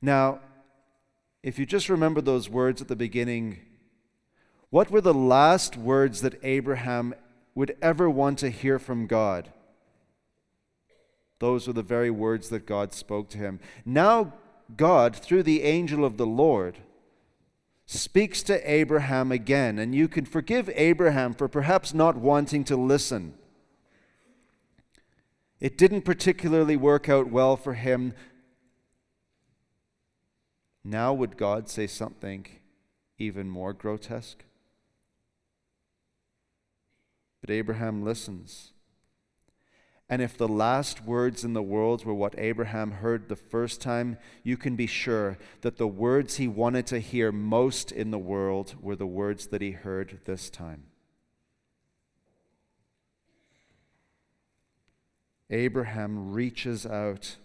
Now, 0.00 0.40
if 1.42 1.58
you 1.58 1.66
just 1.66 1.90
remember 1.90 2.22
those 2.22 2.48
words 2.48 2.80
at 2.80 2.88
the 2.88 2.96
beginning, 2.96 3.58
what 4.70 4.90
were 4.90 5.02
the 5.02 5.12
last 5.12 5.76
words 5.76 6.22
that 6.22 6.42
Abraham 6.42 7.12
would 7.54 7.76
ever 7.82 8.08
want 8.08 8.38
to 8.38 8.48
hear 8.48 8.78
from 8.78 9.06
God? 9.06 9.50
Those 11.44 11.66
were 11.66 11.74
the 11.74 11.82
very 11.82 12.10
words 12.10 12.48
that 12.48 12.64
God 12.64 12.94
spoke 12.94 13.28
to 13.28 13.36
him. 13.36 13.60
Now, 13.84 14.32
God, 14.78 15.14
through 15.14 15.42
the 15.42 15.62
angel 15.62 16.02
of 16.02 16.16
the 16.16 16.24
Lord, 16.24 16.78
speaks 17.84 18.42
to 18.44 18.72
Abraham 18.72 19.30
again, 19.30 19.78
and 19.78 19.94
you 19.94 20.08
can 20.08 20.24
forgive 20.24 20.70
Abraham 20.74 21.34
for 21.34 21.46
perhaps 21.46 21.92
not 21.92 22.16
wanting 22.16 22.64
to 22.64 22.76
listen. 22.76 23.34
It 25.60 25.76
didn't 25.76 26.06
particularly 26.06 26.78
work 26.78 27.10
out 27.10 27.30
well 27.30 27.58
for 27.58 27.74
him. 27.74 28.14
Now, 30.82 31.12
would 31.12 31.36
God 31.36 31.68
say 31.68 31.86
something 31.86 32.46
even 33.18 33.50
more 33.50 33.74
grotesque? 33.74 34.44
But 37.42 37.50
Abraham 37.50 38.02
listens. 38.02 38.70
And 40.08 40.20
if 40.20 40.36
the 40.36 40.48
last 40.48 41.04
words 41.04 41.44
in 41.44 41.54
the 41.54 41.62
world 41.62 42.04
were 42.04 42.14
what 42.14 42.38
Abraham 42.38 42.90
heard 42.90 43.28
the 43.28 43.36
first 43.36 43.80
time, 43.80 44.18
you 44.42 44.56
can 44.56 44.76
be 44.76 44.86
sure 44.86 45.38
that 45.62 45.78
the 45.78 45.88
words 45.88 46.36
he 46.36 46.46
wanted 46.46 46.86
to 46.88 46.98
hear 46.98 47.32
most 47.32 47.90
in 47.90 48.10
the 48.10 48.18
world 48.18 48.74
were 48.80 48.96
the 48.96 49.06
words 49.06 49.46
that 49.48 49.62
he 49.62 49.70
heard 49.70 50.20
this 50.24 50.50
time. 50.50 50.84
Abraham 55.50 56.32
reaches 56.32 56.84
out 56.84 57.36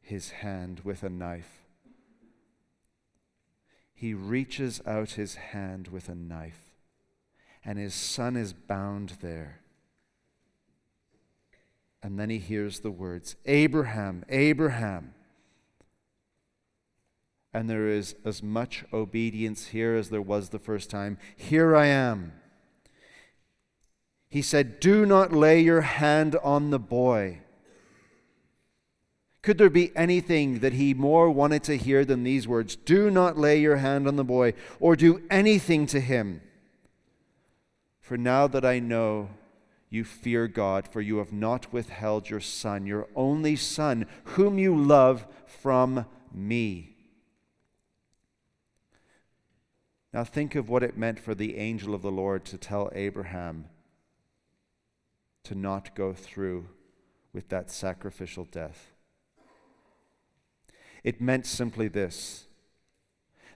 his 0.00 0.30
hand 0.30 0.80
with 0.84 1.02
a 1.02 1.08
knife. 1.08 1.64
he 4.04 4.12
reaches 4.12 4.82
out 4.86 5.12
his 5.12 5.36
hand 5.36 5.88
with 5.88 6.10
a 6.10 6.14
knife, 6.14 6.74
and 7.64 7.78
his 7.78 7.94
son 7.94 8.36
is 8.36 8.52
bound 8.52 9.16
there. 9.22 9.60
And 12.04 12.18
then 12.18 12.28
he 12.28 12.36
hears 12.36 12.80
the 12.80 12.90
words, 12.90 13.34
Abraham, 13.46 14.26
Abraham. 14.28 15.14
And 17.54 17.70
there 17.70 17.88
is 17.88 18.14
as 18.26 18.42
much 18.42 18.84
obedience 18.92 19.68
here 19.68 19.94
as 19.94 20.10
there 20.10 20.20
was 20.20 20.50
the 20.50 20.58
first 20.58 20.90
time. 20.90 21.16
Here 21.34 21.74
I 21.74 21.86
am. 21.86 22.34
He 24.28 24.42
said, 24.42 24.80
Do 24.80 25.06
not 25.06 25.32
lay 25.32 25.60
your 25.60 25.80
hand 25.80 26.36
on 26.44 26.68
the 26.68 26.78
boy. 26.78 27.38
Could 29.40 29.56
there 29.56 29.70
be 29.70 29.90
anything 29.96 30.58
that 30.58 30.74
he 30.74 30.92
more 30.92 31.30
wanted 31.30 31.62
to 31.64 31.78
hear 31.78 32.04
than 32.04 32.22
these 32.22 32.46
words? 32.46 32.76
Do 32.76 33.10
not 33.10 33.38
lay 33.38 33.58
your 33.60 33.76
hand 33.76 34.06
on 34.06 34.16
the 34.16 34.24
boy 34.24 34.52
or 34.78 34.94
do 34.94 35.22
anything 35.30 35.86
to 35.86 36.00
him. 36.00 36.42
For 38.02 38.18
now 38.18 38.46
that 38.46 38.66
I 38.66 38.78
know 38.78 39.30
you 39.94 40.04
fear 40.04 40.48
God, 40.48 40.88
for 40.88 41.00
you 41.00 41.18
have 41.18 41.32
not 41.32 41.72
withheld 41.72 42.28
your 42.28 42.40
son, 42.40 42.86
your 42.86 43.06
only 43.14 43.56
son, 43.56 44.06
whom 44.24 44.58
you 44.58 44.76
love, 44.76 45.26
from 45.46 46.04
me. 46.32 46.96
Now 50.12 50.24
think 50.24 50.54
of 50.54 50.68
what 50.68 50.82
it 50.82 50.98
meant 50.98 51.18
for 51.18 51.34
the 51.34 51.56
angel 51.56 51.94
of 51.94 52.02
the 52.02 52.10
Lord 52.10 52.44
to 52.46 52.58
tell 52.58 52.90
Abraham 52.94 53.66
to 55.44 55.54
not 55.54 55.94
go 55.94 56.12
through 56.12 56.68
with 57.32 57.48
that 57.48 57.70
sacrificial 57.70 58.44
death. 58.44 58.92
It 61.02 61.20
meant 61.20 61.46
simply 61.46 61.88
this 61.88 62.46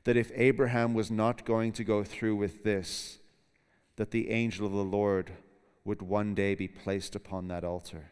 that 0.05 0.17
if 0.17 0.33
Abraham 0.35 0.95
was 0.95 1.11
not 1.11 1.45
going 1.45 1.73
to 1.73 1.85
go 1.85 2.03
through 2.03 2.37
with 2.37 2.65
this, 2.65 3.19
that 3.97 4.11
the 4.11 4.31
angel 4.31 4.65
of 4.67 4.73
the 4.73 4.79
Lord 4.79 5.33
would 5.89 6.03
one 6.03 6.35
day 6.35 6.55
be 6.55 6.69
placed 6.69 7.17
upon 7.17 7.49
that 7.49 7.65
altar. 7.65 8.11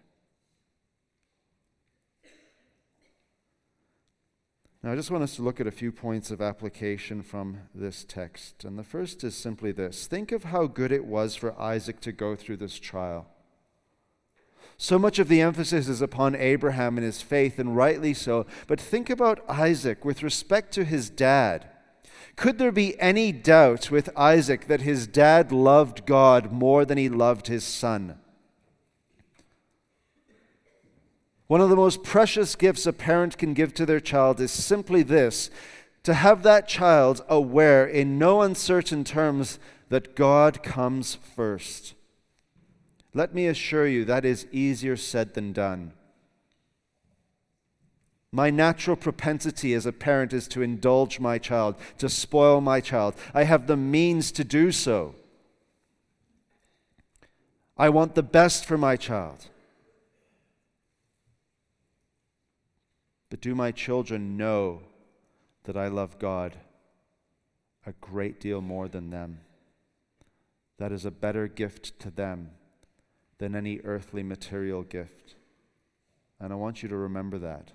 Now, 4.83 4.93
I 4.93 4.97
just 4.97 5.11
want 5.11 5.25
us 5.25 5.37
to 5.37 5.43
look 5.43 5.61
at 5.61 5.67
a 5.67 5.73
few 5.73 5.93
points 5.93 6.31
of 6.31 6.41
application 6.41 7.23
from 7.23 7.59
this 7.75 8.03
text. 8.03 8.65
And 8.65 8.79
the 8.79 8.83
first 8.83 9.23
is 9.25 9.35
simply 9.35 9.73
this 9.73 10.07
think 10.07 10.33
of 10.33 10.45
how 10.45 10.67
good 10.67 10.91
it 10.91 11.05
was 11.05 11.37
for 11.37 11.61
Isaac 11.61 12.01
to 12.01 12.13
go 12.13 12.35
through 12.35 12.57
this 12.57 12.79
trial. 12.79 13.27
So 14.79 14.99
much 14.99 15.19
of 15.19 15.29
the 15.29 15.43
emphasis 15.43 15.87
is 15.87 16.01
upon 16.01 16.35
Abraham 16.35 16.97
and 16.97 17.05
his 17.05 17.21
faith, 17.21 17.59
and 17.59 17.77
rightly 17.77 18.15
so. 18.15 18.47
But 18.67 18.81
think 18.81 19.11
about 19.11 19.45
Isaac 19.51 20.03
with 20.03 20.23
respect 20.23 20.73
to 20.75 20.85
his 20.85 21.11
dad. 21.11 21.69
Could 22.37 22.59
there 22.59 22.73
be 22.73 23.01
any 23.01 23.33
doubt 23.33 23.91
with 23.91 24.11
Isaac 24.17 24.67
that 24.67 24.83
his 24.83 25.07
dad 25.07 25.51
loved 25.51 26.05
God 26.05 26.53
more 26.53 26.85
than 26.85 26.99
he 26.99 27.09
loved 27.09 27.47
his 27.47 27.65
son? 27.65 28.19
One 31.47 31.63
of 31.63 31.71
the 31.71 31.77
most 31.77 32.03
precious 32.03 32.55
gifts 32.55 32.87
a 32.87 32.93
parent 32.93 33.39
can 33.39 33.55
give 33.55 33.73
to 33.75 33.87
their 33.87 34.01
child 34.01 34.41
is 34.41 34.51
simply 34.51 35.03
this 35.03 35.51
to 36.03 36.15
have 36.15 36.43
that 36.43 36.69
child 36.69 37.25
aware 37.29 37.87
in 37.87 38.19
no 38.19 38.43
uncertain 38.43 39.03
terms 39.03 39.59
that 39.89 40.15
God 40.15 40.63
comes 40.63 41.15
first. 41.15 41.95
Let 43.15 43.35
me 43.35 43.47
assure 43.47 43.87
you 43.87 44.05
that 44.05 44.25
is 44.25 44.47
easier 44.53 44.97
said 44.97 45.35
than 45.35 45.53
done. 45.53 45.93
My 48.37 48.51
natural 48.51 48.97
propensity 48.97 49.73
as 49.73 49.87
a 49.87 49.93
parent 49.93 50.35
is 50.35 50.47
to 50.49 50.61
indulge 50.61 51.19
my 51.19 51.39
child, 51.39 51.75
to 51.97 52.11
spoil 52.11 52.61
my 52.61 52.83
child. 52.83 53.15
I 53.33 53.45
have 53.45 53.67
the 53.67 53.79
means 53.79 54.31
to 54.33 54.45
do 54.45 54.73
so. 54.73 55.15
I 57.79 57.89
want 57.89 58.15
the 58.15 58.23
best 58.23 58.67
for 58.67 58.77
my 58.77 58.97
child. 58.97 59.49
But 63.31 63.41
do 63.41 63.55
my 63.55 63.73
children 63.73 64.37
know 64.37 64.83
that 65.65 65.79
I 65.79 65.89
love 65.89 66.19
God 66.19 66.59
a 67.87 67.93
great 68.03 68.39
deal 68.39 68.61
more 68.61 68.87
than 68.87 69.09
them? 69.09 69.41
That 70.77 70.93
is 70.93 71.07
a 71.07 71.11
better 71.11 71.49
gift 71.49 71.99
to 72.01 72.11
them 72.11 72.51
than 73.39 73.57
any 73.57 73.81
earthly 73.83 74.23
material 74.23 74.83
gift. 74.83 75.37
And 76.39 76.53
I 76.53 76.57
want 76.57 76.83
you 76.83 76.91
to 76.91 76.97
remember 76.97 77.39
that. 77.39 77.73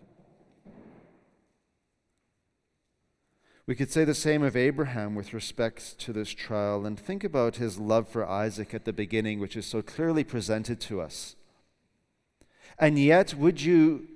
We 3.67 3.75
could 3.75 3.91
say 3.91 4.03
the 4.03 4.13
same 4.13 4.43
of 4.43 4.55
Abraham 4.55 5.15
with 5.15 5.33
respect 5.33 5.99
to 5.99 6.13
this 6.13 6.31
trial 6.31 6.85
and 6.85 6.99
think 6.99 7.23
about 7.23 7.57
his 7.57 7.77
love 7.77 8.07
for 8.07 8.25
Isaac 8.25 8.73
at 8.73 8.85
the 8.85 8.93
beginning, 8.93 9.39
which 9.39 9.55
is 9.55 9.65
so 9.65 9.81
clearly 9.81 10.23
presented 10.23 10.79
to 10.81 10.99
us. 10.99 11.35
And 12.79 12.97
yet, 12.97 13.35
would 13.35 13.61
you 13.61 14.07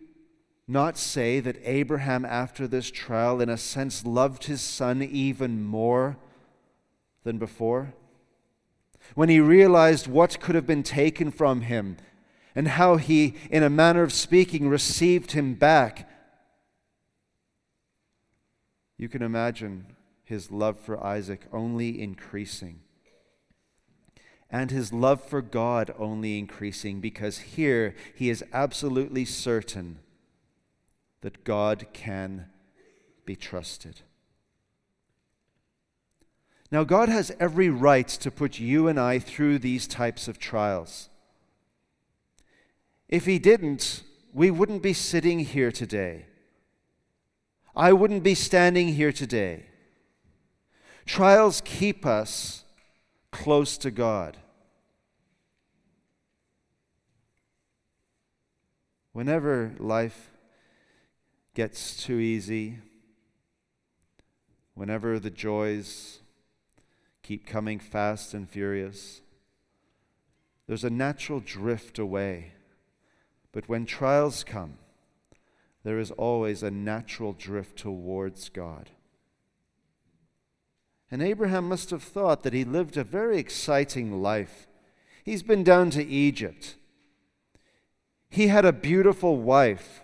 not 0.67 0.97
say 0.97 1.39
that 1.39 1.61
Abraham, 1.63 2.25
after 2.25 2.67
this 2.67 2.89
trial, 2.89 3.39
in 3.39 3.49
a 3.49 3.57
sense, 3.57 4.03
loved 4.03 4.45
his 4.45 4.61
son 4.61 5.03
even 5.03 5.63
more 5.63 6.17
than 7.23 7.37
before? 7.37 7.93
when 9.13 9.29
he 9.29 9.39
realized 9.39 10.07
what 10.07 10.39
could 10.39 10.55
have 10.55 10.65
been 10.65 10.83
taken 10.83 11.29
from 11.29 11.61
him 11.61 11.97
and 12.55 12.69
how 12.69 12.95
he, 12.95 13.35
in 13.51 13.63
a 13.63 13.69
manner 13.69 14.01
of 14.01 14.13
speaking, 14.13 14.67
received 14.67 15.33
him 15.33 15.53
back. 15.53 16.09
You 18.97 19.09
can 19.09 19.21
imagine 19.21 19.95
his 20.23 20.51
love 20.51 20.79
for 20.79 21.03
Isaac 21.03 21.41
only 21.51 22.01
increasing. 22.01 22.79
And 24.49 24.71
his 24.71 24.93
love 24.93 25.23
for 25.23 25.41
God 25.41 25.93
only 25.97 26.37
increasing 26.39 27.01
because 27.01 27.39
here 27.39 27.95
he 28.13 28.29
is 28.29 28.43
absolutely 28.53 29.25
certain 29.25 29.99
that 31.21 31.43
God 31.43 31.87
can 31.93 32.47
be 33.25 33.35
trusted. 33.35 34.01
Now, 36.71 36.83
God 36.83 37.09
has 37.09 37.31
every 37.39 37.69
right 37.69 38.07
to 38.07 38.31
put 38.31 38.59
you 38.59 38.87
and 38.87 38.99
I 38.99 39.19
through 39.19 39.59
these 39.59 39.87
types 39.87 40.27
of 40.27 40.39
trials. 40.39 41.09
If 43.07 43.25
He 43.25 43.39
didn't, 43.39 44.03
we 44.33 44.51
wouldn't 44.51 44.81
be 44.81 44.93
sitting 44.93 45.39
here 45.39 45.71
today. 45.71 46.25
I 47.75 47.93
wouldn't 47.93 48.23
be 48.23 48.35
standing 48.35 48.89
here 48.89 49.11
today. 49.11 49.65
Trials 51.05 51.61
keep 51.65 52.05
us 52.05 52.63
close 53.31 53.77
to 53.79 53.91
God. 53.91 54.37
Whenever 59.11 59.73
life 59.77 60.31
gets 61.53 61.95
too 62.03 62.19
easy, 62.19 62.79
whenever 64.73 65.19
the 65.19 65.29
joys 65.29 66.19
keep 67.23 67.47
coming 67.47 67.79
fast 67.79 68.35
and 68.35 68.47
furious. 68.47 69.21
There's 70.67 70.83
a 70.83 70.91
natural 70.91 71.39
drift 71.39 71.97
away. 71.97 72.51
But 73.51 73.67
when 73.67 73.85
trials 73.85 74.43
come, 74.43 74.77
there 75.85 75.99
is 75.99 76.11
always 76.11 76.61
a 76.61 76.71
natural 76.71 77.31
drift 77.31 77.77
towards 77.77 78.49
God. 78.49 78.89
And 81.09 81.21
Abraham 81.21 81.69
must 81.69 81.91
have 81.91 82.03
thought 82.03 82.43
that 82.43 82.53
he 82.53 82.65
lived 82.65 82.97
a 82.97 83.03
very 83.03 83.37
exciting 83.37 84.21
life. 84.21 84.67
He's 85.23 85.43
been 85.43 85.63
down 85.63 85.91
to 85.91 86.03
Egypt. 86.03 86.75
He 88.29 88.47
had 88.47 88.65
a 88.65 88.73
beautiful 88.73 89.37
wife. 89.37 90.01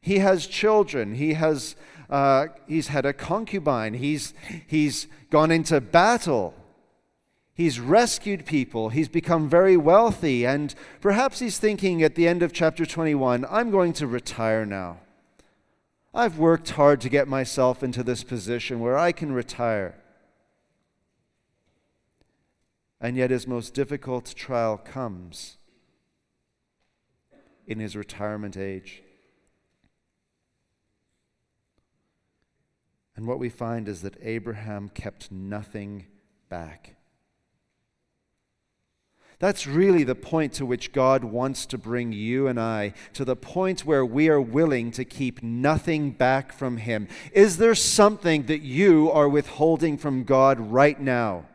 He 0.00 0.18
has 0.18 0.46
children. 0.46 1.14
He 1.14 1.34
has 1.34 1.76
uh, 2.12 2.48
he's 2.66 2.88
had 2.88 3.06
a 3.06 3.14
concubine, 3.14 3.94
he's, 3.94 4.34
he's 4.66 5.06
gone 5.30 5.50
into 5.50 5.80
battle, 5.80 6.52
he's 7.54 7.80
rescued 7.80 8.46
people, 8.46 8.88
he's 8.88 9.08
become 9.08 9.48
very 9.48 9.76
wealthy, 9.76 10.46
and 10.46 10.74
perhaps 11.00 11.38
he's 11.38 11.58
thinking 11.58 12.02
at 12.02 12.14
the 12.14 12.26
end 12.28 12.42
of 12.42 12.52
chapter 12.52 12.86
21 12.86 13.44
I'm 13.50 13.70
going 13.70 13.92
to 13.94 14.06
retire 14.06 14.64
now. 14.66 14.98
I've 16.14 16.38
worked 16.38 16.70
hard 16.70 17.00
to 17.02 17.08
get 17.08 17.26
myself 17.26 17.82
into 17.82 18.02
this 18.02 18.22
position 18.22 18.80
where 18.80 18.98
I 18.98 19.12
can 19.12 19.32
retire. 19.32 19.94
And 23.00 23.16
yet, 23.16 23.30
his 23.30 23.48
most 23.48 23.74
difficult 23.74 24.32
trial 24.36 24.76
comes 24.76 25.56
in 27.66 27.80
his 27.80 27.96
retirement 27.96 28.56
age. 28.56 29.02
And 33.16 33.26
what 33.26 33.38
we 33.38 33.48
find 33.48 33.88
is 33.88 34.02
that 34.02 34.16
Abraham 34.22 34.88
kept 34.88 35.32
nothing 35.32 36.06
back. 36.48 36.96
That's 39.42 39.66
really 39.66 40.04
the 40.04 40.14
point 40.14 40.52
to 40.52 40.64
which 40.64 40.92
God 40.92 41.24
wants 41.24 41.66
to 41.66 41.76
bring 41.76 42.12
you 42.12 42.46
and 42.46 42.60
I, 42.60 42.94
to 43.14 43.24
the 43.24 43.34
point 43.34 43.84
where 43.84 44.06
we 44.06 44.28
are 44.28 44.40
willing 44.40 44.92
to 44.92 45.04
keep 45.04 45.42
nothing 45.42 46.12
back 46.12 46.52
from 46.52 46.76
Him. 46.76 47.08
Is 47.32 47.56
there 47.56 47.74
something 47.74 48.44
that 48.44 48.60
you 48.62 49.10
are 49.10 49.28
withholding 49.28 49.98
from 49.98 50.22
God 50.22 50.60
right 50.60 51.00
now? 51.00 51.46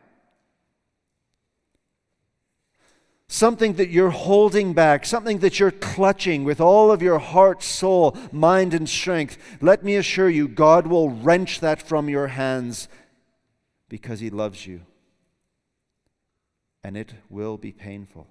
Something 3.29 3.75
that 3.75 3.87
you're 3.87 4.09
holding 4.09 4.73
back, 4.73 5.05
something 5.05 5.37
that 5.39 5.57
you're 5.57 5.71
clutching 5.71 6.43
with 6.43 6.59
all 6.59 6.91
of 6.91 7.01
your 7.01 7.19
heart, 7.19 7.63
soul, 7.63 8.17
mind, 8.33 8.73
and 8.73 8.89
strength. 8.89 9.37
Let 9.61 9.85
me 9.85 9.95
assure 9.95 10.29
you, 10.29 10.49
God 10.49 10.87
will 10.87 11.09
wrench 11.09 11.61
that 11.61 11.81
from 11.81 12.09
your 12.09 12.27
hands 12.27 12.89
because 13.87 14.19
He 14.19 14.29
loves 14.29 14.67
you 14.67 14.81
and 16.83 16.95
it 16.95 17.15
will 17.29 17.57
be 17.57 17.71
painful. 17.71 18.27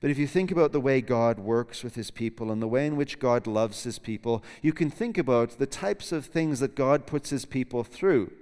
But 0.00 0.10
if 0.10 0.18
you 0.18 0.26
think 0.26 0.50
about 0.50 0.72
the 0.72 0.80
way 0.80 1.02
God 1.02 1.38
works 1.38 1.84
with 1.84 1.94
his 1.94 2.10
people 2.10 2.50
and 2.50 2.62
the 2.62 2.68
way 2.68 2.86
in 2.86 2.96
which 2.96 3.18
God 3.18 3.46
loves 3.46 3.82
his 3.82 3.98
people, 3.98 4.42
you 4.62 4.72
can 4.72 4.90
think 4.90 5.18
about 5.18 5.58
the 5.58 5.66
types 5.66 6.10
of 6.10 6.24
things 6.24 6.60
that 6.60 6.74
God 6.74 7.06
puts 7.06 7.28
his 7.30 7.44
people 7.44 7.84
through. 7.84 8.32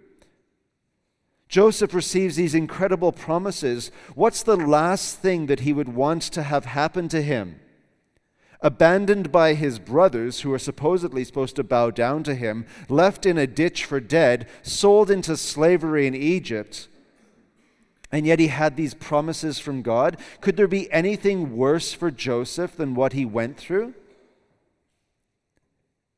Joseph 1.48 1.94
receives 1.94 2.36
these 2.36 2.54
incredible 2.54 3.10
promises. 3.10 3.90
What's 4.14 4.42
the 4.42 4.56
last 4.56 5.18
thing 5.18 5.46
that 5.46 5.60
he 5.60 5.72
would 5.72 5.88
want 5.88 6.22
to 6.22 6.44
have 6.44 6.66
happen 6.66 7.08
to 7.08 7.22
him? 7.22 7.58
Abandoned 8.60 9.32
by 9.32 9.54
his 9.54 9.78
brothers, 9.78 10.40
who 10.40 10.52
are 10.52 10.58
supposedly 10.58 11.24
supposed 11.24 11.56
to 11.56 11.64
bow 11.64 11.90
down 11.90 12.22
to 12.24 12.34
him, 12.34 12.66
left 12.88 13.24
in 13.24 13.38
a 13.38 13.46
ditch 13.46 13.84
for 13.84 13.98
dead, 13.98 14.48
sold 14.62 15.10
into 15.10 15.36
slavery 15.36 16.06
in 16.06 16.14
Egypt 16.14 16.88
and 18.10 18.26
yet 18.26 18.38
he 18.38 18.48
had 18.48 18.76
these 18.76 18.94
promises 18.94 19.58
from 19.58 19.82
God. 19.82 20.16
Could 20.40 20.56
there 20.56 20.68
be 20.68 20.90
anything 20.90 21.56
worse 21.56 21.92
for 21.92 22.10
Joseph 22.10 22.76
than 22.76 22.94
what 22.94 23.12
he 23.12 23.24
went 23.24 23.58
through? 23.58 23.94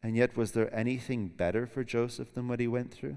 And 0.02 0.16
yet, 0.16 0.36
was 0.36 0.52
there 0.52 0.74
anything 0.74 1.28
better 1.28 1.66
for 1.66 1.84
Joseph 1.84 2.32
than 2.32 2.48
what 2.48 2.60
he 2.60 2.68
went 2.68 2.92
through? 2.92 3.16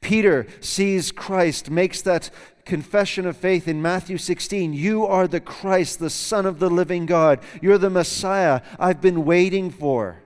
Peter 0.00 0.46
sees 0.60 1.12
Christ, 1.12 1.70
makes 1.70 2.02
that 2.02 2.30
confession 2.64 3.26
of 3.26 3.36
faith 3.36 3.68
in 3.68 3.80
Matthew 3.80 4.18
16 4.18 4.72
You 4.72 5.06
are 5.06 5.26
the 5.26 5.40
Christ, 5.40 5.98
the 5.98 6.10
Son 6.10 6.44
of 6.44 6.58
the 6.58 6.70
living 6.70 7.06
God. 7.06 7.40
You're 7.62 7.78
the 7.78 7.90
Messiah 7.90 8.60
I've 8.78 9.00
been 9.00 9.24
waiting 9.24 9.70
for. 9.70 10.22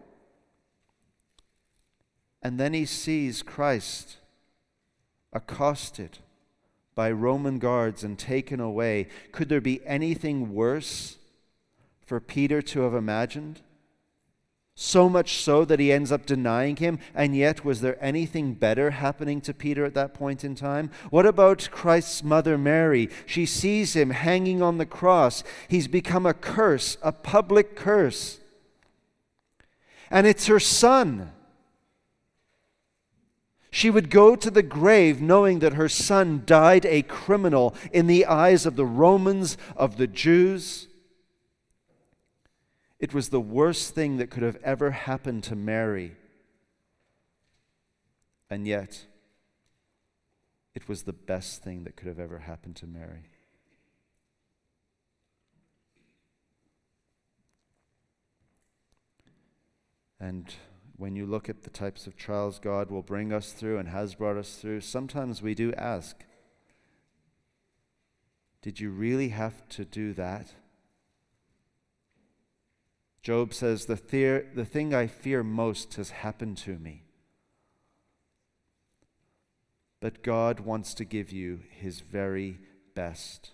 And 2.42 2.58
then 2.58 2.72
he 2.72 2.84
sees 2.84 3.42
Christ 3.42 4.16
accosted 5.32 6.18
by 6.98 7.12
Roman 7.12 7.60
guards 7.60 8.02
and 8.02 8.18
taken 8.18 8.58
away. 8.58 9.06
Could 9.30 9.48
there 9.48 9.60
be 9.60 9.80
anything 9.86 10.52
worse 10.52 11.16
for 12.04 12.18
Peter 12.18 12.60
to 12.60 12.80
have 12.80 12.92
imagined? 12.92 13.60
So 14.74 15.08
much 15.08 15.36
so 15.36 15.64
that 15.64 15.78
he 15.78 15.92
ends 15.92 16.10
up 16.10 16.26
denying 16.26 16.74
him, 16.74 16.98
and 17.14 17.36
yet, 17.36 17.64
was 17.64 17.82
there 17.82 17.96
anything 18.04 18.54
better 18.54 18.90
happening 18.90 19.40
to 19.42 19.54
Peter 19.54 19.84
at 19.84 19.94
that 19.94 20.12
point 20.12 20.42
in 20.42 20.56
time? 20.56 20.90
What 21.10 21.24
about 21.24 21.68
Christ's 21.70 22.24
mother 22.24 22.58
Mary? 22.58 23.08
She 23.26 23.46
sees 23.46 23.94
him 23.94 24.10
hanging 24.10 24.60
on 24.60 24.78
the 24.78 24.84
cross. 24.84 25.44
He's 25.68 25.86
become 25.86 26.26
a 26.26 26.34
curse, 26.34 26.96
a 27.00 27.12
public 27.12 27.76
curse. 27.76 28.40
And 30.10 30.26
it's 30.26 30.48
her 30.48 30.58
son 30.58 31.30
she 33.70 33.90
would 33.90 34.10
go 34.10 34.34
to 34.34 34.50
the 34.50 34.62
grave 34.62 35.20
knowing 35.20 35.58
that 35.58 35.74
her 35.74 35.88
son 35.88 36.42
died 36.46 36.86
a 36.86 37.02
criminal 37.02 37.74
in 37.92 38.06
the 38.06 38.26
eyes 38.26 38.64
of 38.64 38.76
the 38.76 38.86
Romans, 38.86 39.56
of 39.76 39.96
the 39.96 40.06
Jews. 40.06 40.88
It 42.98 43.14
was 43.14 43.28
the 43.28 43.40
worst 43.40 43.94
thing 43.94 44.16
that 44.16 44.30
could 44.30 44.42
have 44.42 44.58
ever 44.64 44.90
happened 44.90 45.44
to 45.44 45.56
Mary. 45.56 46.16
And 48.50 48.66
yet, 48.66 49.04
it 50.74 50.88
was 50.88 51.02
the 51.02 51.12
best 51.12 51.62
thing 51.62 51.84
that 51.84 51.96
could 51.96 52.08
have 52.08 52.18
ever 52.18 52.38
happened 52.38 52.76
to 52.76 52.86
Mary. 52.86 53.30
And 60.20 60.52
when 60.98 61.14
you 61.14 61.24
look 61.24 61.48
at 61.48 61.62
the 61.62 61.70
types 61.70 62.06
of 62.06 62.16
trials 62.16 62.58
God 62.58 62.90
will 62.90 63.02
bring 63.02 63.32
us 63.32 63.52
through 63.52 63.78
and 63.78 63.88
has 63.88 64.16
brought 64.16 64.36
us 64.36 64.56
through, 64.56 64.80
sometimes 64.80 65.40
we 65.40 65.54
do 65.54 65.72
ask, 65.74 66.24
Did 68.60 68.80
you 68.80 68.90
really 68.90 69.28
have 69.28 69.66
to 69.70 69.84
do 69.84 70.12
that? 70.14 70.54
Job 73.22 73.52
says, 73.52 73.86
the, 73.86 73.96
fear, 73.96 74.46
the 74.54 74.64
thing 74.64 74.94
I 74.94 75.06
fear 75.06 75.42
most 75.42 75.94
has 75.94 76.10
happened 76.10 76.56
to 76.58 76.78
me. 76.78 77.04
But 80.00 80.22
God 80.22 80.60
wants 80.60 80.94
to 80.94 81.04
give 81.04 81.30
you 81.30 81.60
his 81.70 82.00
very 82.00 82.58
best. 82.94 83.50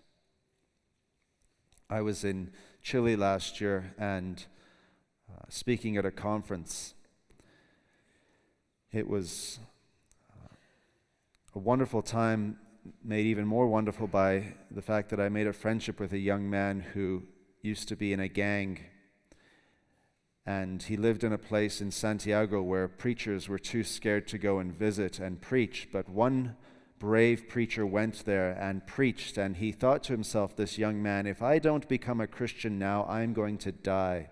I 1.91 2.03
was 2.03 2.25
in 2.25 2.53
Chile 2.83 3.17
last 3.17 3.61
year 3.61 3.95
and 3.99 4.45
uh, 5.31 5.47
speaking 5.49 5.97
at 5.97 6.07
a 6.07 6.11
conference 6.11 6.95
it 8.95 9.09
was 9.09 9.59
uh, 10.41 10.55
a 11.55 11.59
wonderful 11.59 12.01
time, 12.01 12.57
made 13.03 13.27
even 13.27 13.45
more 13.45 13.67
wonderful 13.67 14.07
by 14.07 14.55
the 14.71 14.83
fact 14.83 15.11
that 15.11 15.19
I 15.19 15.29
made 15.29 15.49
a 15.49 15.53
friendship 15.53 15.99
with 15.99 16.13
a 16.13 16.19
young 16.19 16.49
man 16.49 16.81
who 16.81 17.25
used 17.61 17.89
to 17.89 17.97
be 17.97 18.13
in 18.13 18.21
a 18.21 18.29
gang. 18.29 18.79
And 20.47 20.81
he 20.81 20.97
lived 20.97 21.25
in 21.25 21.33
a 21.33 21.39
place 21.39 21.81
in 21.81 21.91
Santiago 21.91 22.63
where 22.63 22.87
preachers 22.87 23.49
were 23.49 23.59
too 23.59 23.83
scared 23.83 24.29
to 24.29 24.39
go 24.39 24.61
and 24.61 24.73
visit 24.73 25.19
and 25.19 25.41
preach. 25.41 25.89
But 25.93 26.09
one 26.09 26.57
brave 27.01 27.49
preacher 27.49 27.85
went 27.85 28.25
there 28.25 28.53
and 28.53 28.87
preached, 28.87 29.37
and 29.39 29.57
he 29.57 29.73
thought 29.73 30.05
to 30.05 30.13
himself, 30.13 30.55
this 30.55 30.79
young 30.79 31.03
man, 31.03 31.27
if 31.27 31.43
I 31.43 31.59
don't 31.59 31.89
become 31.89 32.21
a 32.21 32.29
Christian 32.29 32.79
now, 32.79 33.07
I'm 33.07 33.33
going 33.33 33.59
to 33.59 33.73
die. 33.73 34.31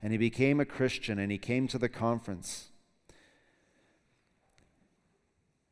And 0.00 0.12
he 0.12 0.18
became 0.18 0.58
a 0.58 0.64
Christian 0.64 1.18
and 1.18 1.30
he 1.30 1.38
came 1.38 1.68
to 1.68 1.78
the 1.78 1.88
conference. 1.88 2.70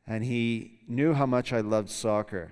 And 0.07 0.23
he 0.23 0.79
knew 0.87 1.13
how 1.13 1.25
much 1.25 1.51
I 1.51 1.61
loved 1.61 1.89
soccer. 1.89 2.51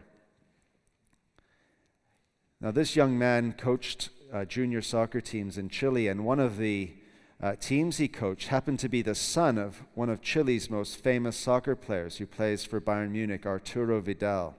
Now, 2.59 2.71
this 2.71 2.95
young 2.95 3.17
man 3.17 3.53
coached 3.53 4.09
uh, 4.31 4.45
junior 4.45 4.81
soccer 4.81 5.21
teams 5.21 5.57
in 5.57 5.69
Chile, 5.69 6.07
and 6.07 6.25
one 6.25 6.39
of 6.39 6.57
the 6.57 6.93
uh, 7.41 7.55
teams 7.59 7.97
he 7.97 8.07
coached 8.07 8.47
happened 8.47 8.79
to 8.79 8.89
be 8.89 9.01
the 9.01 9.15
son 9.15 9.57
of 9.57 9.83
one 9.93 10.09
of 10.09 10.21
Chile's 10.21 10.69
most 10.69 10.95
famous 10.95 11.35
soccer 11.35 11.75
players 11.75 12.17
who 12.17 12.25
plays 12.25 12.63
for 12.63 12.79
Bayern 12.79 13.11
Munich, 13.11 13.45
Arturo 13.45 13.99
Vidal. 13.99 14.55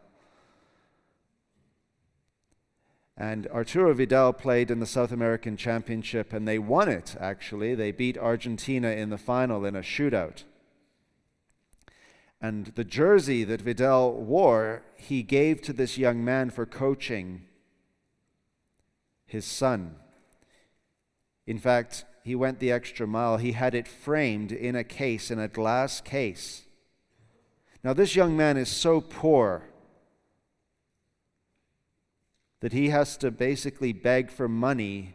And 3.17 3.47
Arturo 3.47 3.95
Vidal 3.95 4.33
played 4.33 4.71
in 4.71 4.81
the 4.81 4.87
South 4.87 5.13
American 5.13 5.57
Championship, 5.57 6.33
and 6.33 6.47
they 6.47 6.59
won 6.59 6.89
it, 6.89 7.17
actually. 7.19 7.75
They 7.75 7.91
beat 7.91 8.19
Argentina 8.19 8.91
in 8.91 9.11
the 9.11 9.19
final 9.19 9.65
in 9.65 9.77
a 9.77 9.81
shootout. 9.81 10.43
And 12.45 12.67
the 12.75 12.85
jersey 12.85 13.43
that 13.45 13.63
Vidal 13.63 14.13
wore, 14.13 14.83
he 14.97 15.23
gave 15.23 15.63
to 15.63 15.73
this 15.73 15.97
young 15.97 16.23
man 16.23 16.51
for 16.51 16.67
coaching 16.67 17.47
his 19.25 19.47
son. 19.47 19.97
In 21.47 21.59
fact, 21.59 22.05
he 22.23 22.35
went 22.35 22.59
the 22.59 22.71
extra 22.71 23.07
mile. 23.07 23.39
He 23.39 23.53
had 23.53 23.75
it 23.75 23.89
framed 23.89 24.53
in 24.53 24.77
a 24.77 24.85
case, 24.85 25.31
in 25.31 25.39
a 25.39 25.49
glass 25.49 26.03
case. 26.03 26.65
Now, 27.83 27.95
this 27.95 28.15
young 28.15 28.37
man 28.37 28.59
is 28.59 28.69
so 28.69 29.01
poor 29.01 29.63
that 32.61 32.75
he 32.75 32.91
has 32.91 33.17
to 33.17 33.31
basically 33.31 33.95
beg 33.95 34.31
for 34.31 34.49
money 34.49 35.15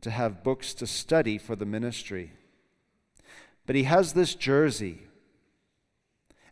to 0.00 0.10
have 0.10 0.42
books 0.42 0.72
to 0.72 0.86
study 0.86 1.36
for 1.36 1.56
the 1.56 1.66
ministry. 1.66 2.32
But 3.66 3.76
he 3.76 3.82
has 3.82 4.14
this 4.14 4.34
jersey 4.34 5.00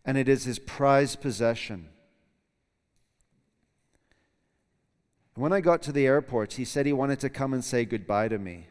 and 0.09 0.16
it 0.16 0.27
is 0.27 0.44
his 0.44 0.59
prized 0.59 1.21
possession. 1.21 1.90
When 5.35 5.53
I 5.53 5.61
got 5.61 5.83
to 5.83 5.92
the 5.92 6.07
airport, 6.07 6.55
he 6.55 6.64
said 6.64 6.87
he 6.87 6.94
wanted 6.94 7.21
to 7.21 7.29
come 7.29 7.53
and 7.53 7.62
say 7.62 7.85
goodbye 7.85 8.29
to 8.29 8.38
me. 8.38 8.68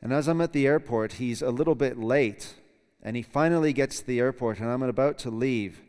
And 0.00 0.10
as 0.10 0.26
I'm 0.26 0.40
at 0.40 0.54
the 0.54 0.66
airport, 0.66 1.14
he's 1.14 1.42
a 1.42 1.50
little 1.50 1.74
bit 1.74 1.98
late, 1.98 2.54
and 3.02 3.14
he 3.14 3.20
finally 3.20 3.74
gets 3.74 4.00
to 4.00 4.06
the 4.06 4.20
airport, 4.20 4.58
and 4.58 4.70
I'm 4.70 4.82
about 4.82 5.18
to 5.18 5.30
leave. 5.30 5.82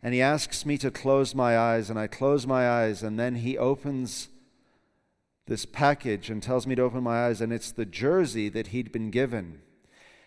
And 0.00 0.14
he 0.14 0.22
asks 0.22 0.64
me 0.64 0.78
to 0.78 0.92
close 0.92 1.34
my 1.34 1.58
eyes, 1.58 1.90
and 1.90 1.98
I 1.98 2.06
close 2.06 2.46
my 2.46 2.70
eyes, 2.70 3.02
and 3.02 3.18
then 3.18 3.34
he 3.34 3.58
opens 3.58 4.28
this 5.48 5.66
package 5.66 6.30
and 6.30 6.40
tells 6.40 6.64
me 6.64 6.76
to 6.76 6.82
open 6.82 7.02
my 7.02 7.26
eyes, 7.26 7.40
and 7.40 7.52
it's 7.52 7.72
the 7.72 7.84
jersey 7.84 8.48
that 8.50 8.68
he'd 8.68 8.92
been 8.92 9.10
given. 9.10 9.62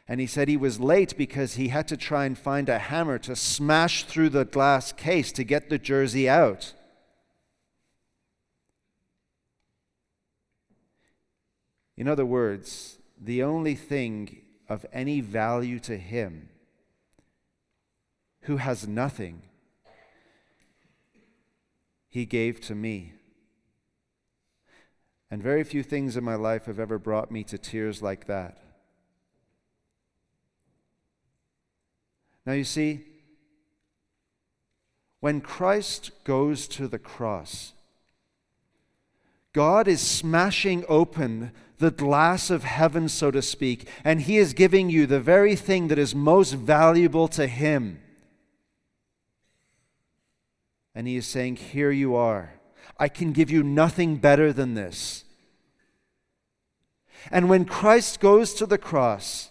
And 0.07 0.19
he 0.19 0.27
said 0.27 0.47
he 0.47 0.57
was 0.57 0.79
late 0.79 1.17
because 1.17 1.55
he 1.55 1.69
had 1.69 1.87
to 1.87 1.97
try 1.97 2.25
and 2.25 2.37
find 2.37 2.69
a 2.69 2.77
hammer 2.77 3.17
to 3.19 3.35
smash 3.35 4.03
through 4.03 4.29
the 4.29 4.45
glass 4.45 4.91
case 4.91 5.31
to 5.31 5.43
get 5.43 5.69
the 5.69 5.79
jersey 5.79 6.29
out. 6.29 6.73
In 11.97 12.07
other 12.07 12.25
words, 12.25 12.99
the 13.19 13.41
only 13.41 13.73
thing 13.73 14.41
of 14.67 14.85
any 14.91 15.21
value 15.21 15.79
to 15.79 15.97
him 15.97 16.49
who 18.41 18.57
has 18.57 18.87
nothing, 18.87 19.41
he 22.09 22.25
gave 22.25 22.61
to 22.61 22.75
me. 22.75 23.13
And 25.31 25.41
very 25.41 25.63
few 25.63 25.81
things 25.81 26.15
in 26.15 26.23
my 26.23 26.35
life 26.35 26.65
have 26.65 26.79
ever 26.79 26.99
brought 26.99 27.31
me 27.31 27.43
to 27.45 27.57
tears 27.57 28.03
like 28.03 28.27
that. 28.27 28.64
Now, 32.45 32.53
you 32.53 32.63
see, 32.63 33.05
when 35.19 35.41
Christ 35.41 36.11
goes 36.23 36.67
to 36.69 36.87
the 36.87 36.99
cross, 36.99 37.73
God 39.53 39.87
is 39.87 40.01
smashing 40.01 40.85
open 40.87 41.51
the 41.77 41.91
glass 41.91 42.49
of 42.49 42.63
heaven, 42.63 43.09
so 43.09 43.31
to 43.31 43.41
speak, 43.41 43.87
and 44.03 44.21
He 44.21 44.37
is 44.37 44.53
giving 44.53 44.89
you 44.89 45.07
the 45.07 45.19
very 45.19 45.55
thing 45.55 45.87
that 45.87 45.97
is 45.97 46.13
most 46.13 46.51
valuable 46.51 47.27
to 47.29 47.47
Him. 47.47 47.99
And 50.93 51.07
He 51.07 51.17
is 51.17 51.25
saying, 51.25 51.55
Here 51.55 51.91
you 51.91 52.15
are. 52.15 52.53
I 52.97 53.09
can 53.09 53.33
give 53.33 53.49
you 53.49 53.63
nothing 53.63 54.17
better 54.17 54.53
than 54.53 54.73
this. 54.73 55.23
And 57.31 57.49
when 57.49 57.65
Christ 57.65 58.19
goes 58.19 58.53
to 58.53 58.65
the 58.65 58.77
cross, 58.77 59.49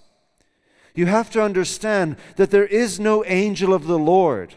you 0.95 1.07
have 1.07 1.31
to 1.31 1.43
understand 1.43 2.17
that 2.37 2.51
there 2.51 2.67
is 2.67 3.01
no 3.01 3.25
angel 3.25 3.75
of 3.75 3.87
the 3.87 3.99
Lord 3.99 4.55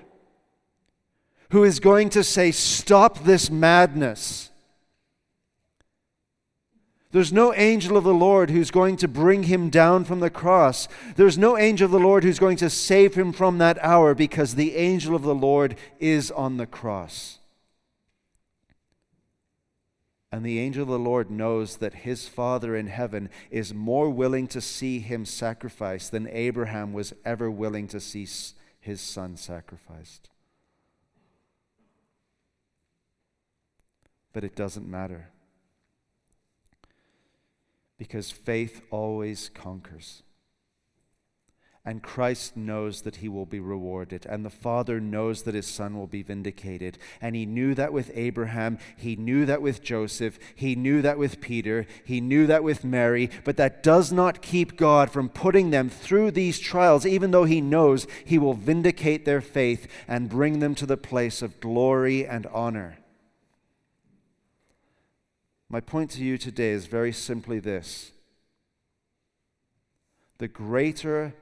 who 1.50 1.64
is 1.64 1.80
going 1.80 2.10
to 2.10 2.24
say, 2.24 2.52
Stop 2.52 3.24
this 3.24 3.50
madness. 3.50 4.52
There's 7.12 7.32
no 7.32 7.54
angel 7.54 7.96
of 7.96 8.04
the 8.04 8.14
Lord 8.14 8.50
who's 8.50 8.70
going 8.70 8.98
to 8.98 9.08
bring 9.08 9.44
him 9.44 9.70
down 9.70 10.04
from 10.04 10.20
the 10.20 10.30
cross. 10.30 10.88
There's 11.16 11.38
no 11.38 11.58
angel 11.58 11.86
of 11.86 11.92
the 11.92 12.00
Lord 12.00 12.24
who's 12.24 12.38
going 12.38 12.58
to 12.58 12.70
save 12.70 13.16
him 13.16 13.32
from 13.32 13.58
that 13.58 13.80
hour 13.82 14.14
because 14.14 14.56
the 14.56 14.76
angel 14.76 15.16
of 15.16 15.24
the 15.24 15.34
Lord 15.34 15.78
is 16.00 16.30
on 16.32 16.58
the 16.58 16.68
cross. 16.68 17.40
And 20.32 20.46
the 20.46 20.60
angel 20.60 20.84
of 20.84 20.90
the 20.90 21.00
Lord 21.00 21.32
knows 21.32 21.78
that 21.78 21.94
his 21.94 22.28
Father 22.28 22.76
in 22.76 22.88
heaven 22.88 23.30
is 23.50 23.74
more 23.74 24.10
willing 24.10 24.48
to 24.48 24.60
see 24.60 25.00
him 25.00 25.26
sacrificed 25.26 26.12
than 26.12 26.28
Abraham 26.28 26.92
was 26.92 27.14
ever 27.24 27.50
willing 27.50 27.88
to 27.88 28.02
see 28.02 28.28
his 28.80 29.02
son 29.02 29.38
sacrificed. 29.38 30.30
But 34.34 34.44
it 34.44 34.56
doesn't 34.56 34.88
matter. 34.88 35.30
Because 37.98 38.30
faith 38.30 38.82
always 38.92 39.50
conquers. 39.50 40.24
And 41.88 42.04
Christ 42.04 42.58
knows 42.58 43.04
that 43.04 43.16
he 43.16 43.30
will 43.30 43.46
be 43.46 43.62
rewarded, 43.62 44.26
and 44.26 44.44
the 44.44 44.50
Father 44.50 45.00
knows 45.00 45.44
that 45.44 45.56
his 45.56 45.68
Son 45.68 45.98
will 45.98 46.06
be 46.06 46.22
vindicated. 46.22 46.98
And 47.22 47.34
he 47.34 47.46
knew 47.46 47.74
that 47.76 47.94
with 47.94 48.12
Abraham, 48.14 48.78
he 48.98 49.16
knew 49.16 49.46
that 49.46 49.62
with 49.62 49.82
Joseph, 49.82 50.38
he 50.54 50.76
knew 50.76 51.02
that 51.02 51.18
with 51.18 51.40
Peter, 51.40 51.88
he 52.04 52.20
knew 52.20 52.46
that 52.46 52.62
with 52.62 52.84
Mary, 52.84 53.30
but 53.46 53.56
that 53.56 53.84
does 53.84 54.12
not 54.12 54.42
keep 54.42 54.76
God 54.76 55.10
from 55.12 55.30
putting 55.30 55.70
them 55.70 55.90
through 55.90 56.32
these 56.32 56.60
trials, 56.60 57.06
even 57.06 57.32
though 57.32 57.46
he 57.46 57.62
knows 57.62 58.06
he 58.26 58.38
will 58.38 58.54
vindicate 58.54 59.24
their 59.24 59.40
faith 59.40 59.88
and 60.10 60.28
bring 60.28 60.60
them 60.60 60.76
to 60.76 60.86
the 60.86 60.98
place 60.98 61.42
of 61.42 61.62
glory 61.62 62.28
and 62.28 62.48
honor. 62.48 62.98
My 65.70 65.80
point 65.80 66.12
to 66.12 66.22
you 66.22 66.38
today 66.38 66.72
is 66.72 66.86
very 66.86 67.14
simply 67.14 67.60
this 67.60 68.12
the 70.38 70.50
greater 70.50 71.34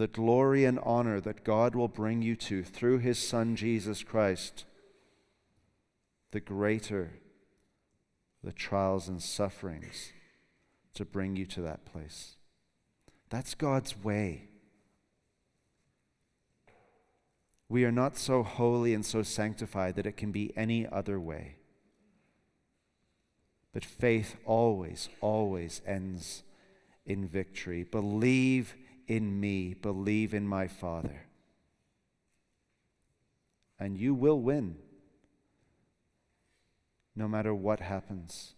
the 0.00 0.08
glory 0.08 0.64
and 0.64 0.78
honor 0.82 1.20
that 1.20 1.44
God 1.44 1.74
will 1.74 1.86
bring 1.86 2.22
you 2.22 2.34
to 2.34 2.64
through 2.64 3.00
his 3.00 3.18
Son 3.18 3.54
Jesus 3.54 4.02
Christ, 4.02 4.64
the 6.30 6.40
greater 6.40 7.10
the 8.42 8.52
trials 8.52 9.08
and 9.08 9.22
sufferings 9.22 10.14
to 10.94 11.04
bring 11.04 11.36
you 11.36 11.44
to 11.44 11.60
that 11.60 11.84
place. 11.84 12.36
That's 13.28 13.54
God's 13.54 13.94
way. 14.02 14.48
We 17.68 17.84
are 17.84 17.92
not 17.92 18.16
so 18.16 18.42
holy 18.42 18.94
and 18.94 19.04
so 19.04 19.22
sanctified 19.22 19.96
that 19.96 20.06
it 20.06 20.16
can 20.16 20.32
be 20.32 20.56
any 20.56 20.86
other 20.86 21.20
way. 21.20 21.56
But 23.74 23.84
faith 23.84 24.36
always, 24.46 25.10
always 25.20 25.82
ends 25.86 26.42
in 27.04 27.28
victory. 27.28 27.84
Believe 27.84 28.74
in 29.10 29.40
me, 29.40 29.74
believe 29.74 30.32
in 30.32 30.46
my 30.46 30.68
Father. 30.68 31.22
And 33.76 33.98
you 33.98 34.14
will 34.14 34.40
win 34.40 34.76
no 37.16 37.26
matter 37.26 37.52
what 37.52 37.80
happens 37.80 38.54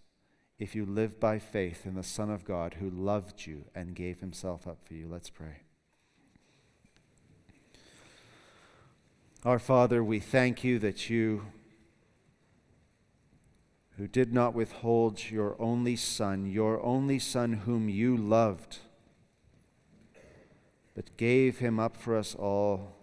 if 0.59 0.75
you 0.75 0.85
live 0.85 1.19
by 1.19 1.39
faith 1.39 1.87
in 1.87 1.95
the 1.95 2.03
Son 2.03 2.29
of 2.29 2.45
God 2.45 2.75
who 2.75 2.91
loved 2.91 3.47
you 3.47 3.65
and 3.75 3.95
gave 3.95 4.21
himself 4.21 4.69
up 4.69 4.77
for 4.85 4.93
you. 4.93 5.09
Let's 5.11 5.31
pray. 5.31 5.63
Our 9.47 9.59
Father, 9.59 10.05
we 10.05 10.21
thank 10.21 10.63
you 10.63 10.79
that 10.81 11.09
you, 11.09 11.47
who 13.97 14.07
did 14.07 14.35
not 14.35 14.53
withhold 14.53 15.31
your 15.31 15.57
only 15.59 15.97
Son, 15.97 16.45
your 16.45 16.79
only 16.83 17.19
Son 17.19 17.55
whom 17.55 17.89
you 17.89 18.15
loved, 18.19 18.81
but 20.95 21.17
gave 21.17 21.59
him 21.59 21.81
up 21.81 21.97
for 21.97 22.17
us 22.17 22.35
all, 22.35 22.97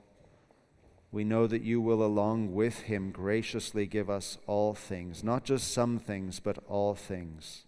we 1.11 1.23
know 1.23 1.47
that 1.47 1.63
you 1.63 1.81
will, 1.81 2.03
along 2.03 2.53
with 2.53 2.81
him, 2.81 3.11
graciously 3.11 3.87
give 3.87 4.09
us 4.09 4.37
all 4.45 4.75
things, 4.75 5.23
not 5.23 5.43
just 5.43 5.73
some 5.73 5.97
things, 5.97 6.39
but 6.39 6.59
all 6.67 6.93
things. 6.93 7.65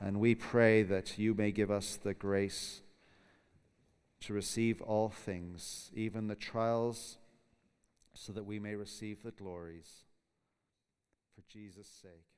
And 0.00 0.18
we 0.18 0.34
pray 0.34 0.82
that 0.82 1.18
you 1.18 1.34
may 1.34 1.52
give 1.52 1.70
us 1.70 1.96
the 1.96 2.14
grace 2.14 2.82
to 4.20 4.32
receive 4.32 4.82
all 4.82 5.08
things, 5.08 5.90
even 5.94 6.26
the 6.26 6.34
trials, 6.34 7.18
so 8.12 8.32
that 8.32 8.44
we 8.44 8.58
may 8.58 8.74
receive 8.74 9.22
the 9.22 9.30
glories. 9.30 10.04
For 11.34 11.42
Jesus' 11.48 11.88
sake. 12.02 12.35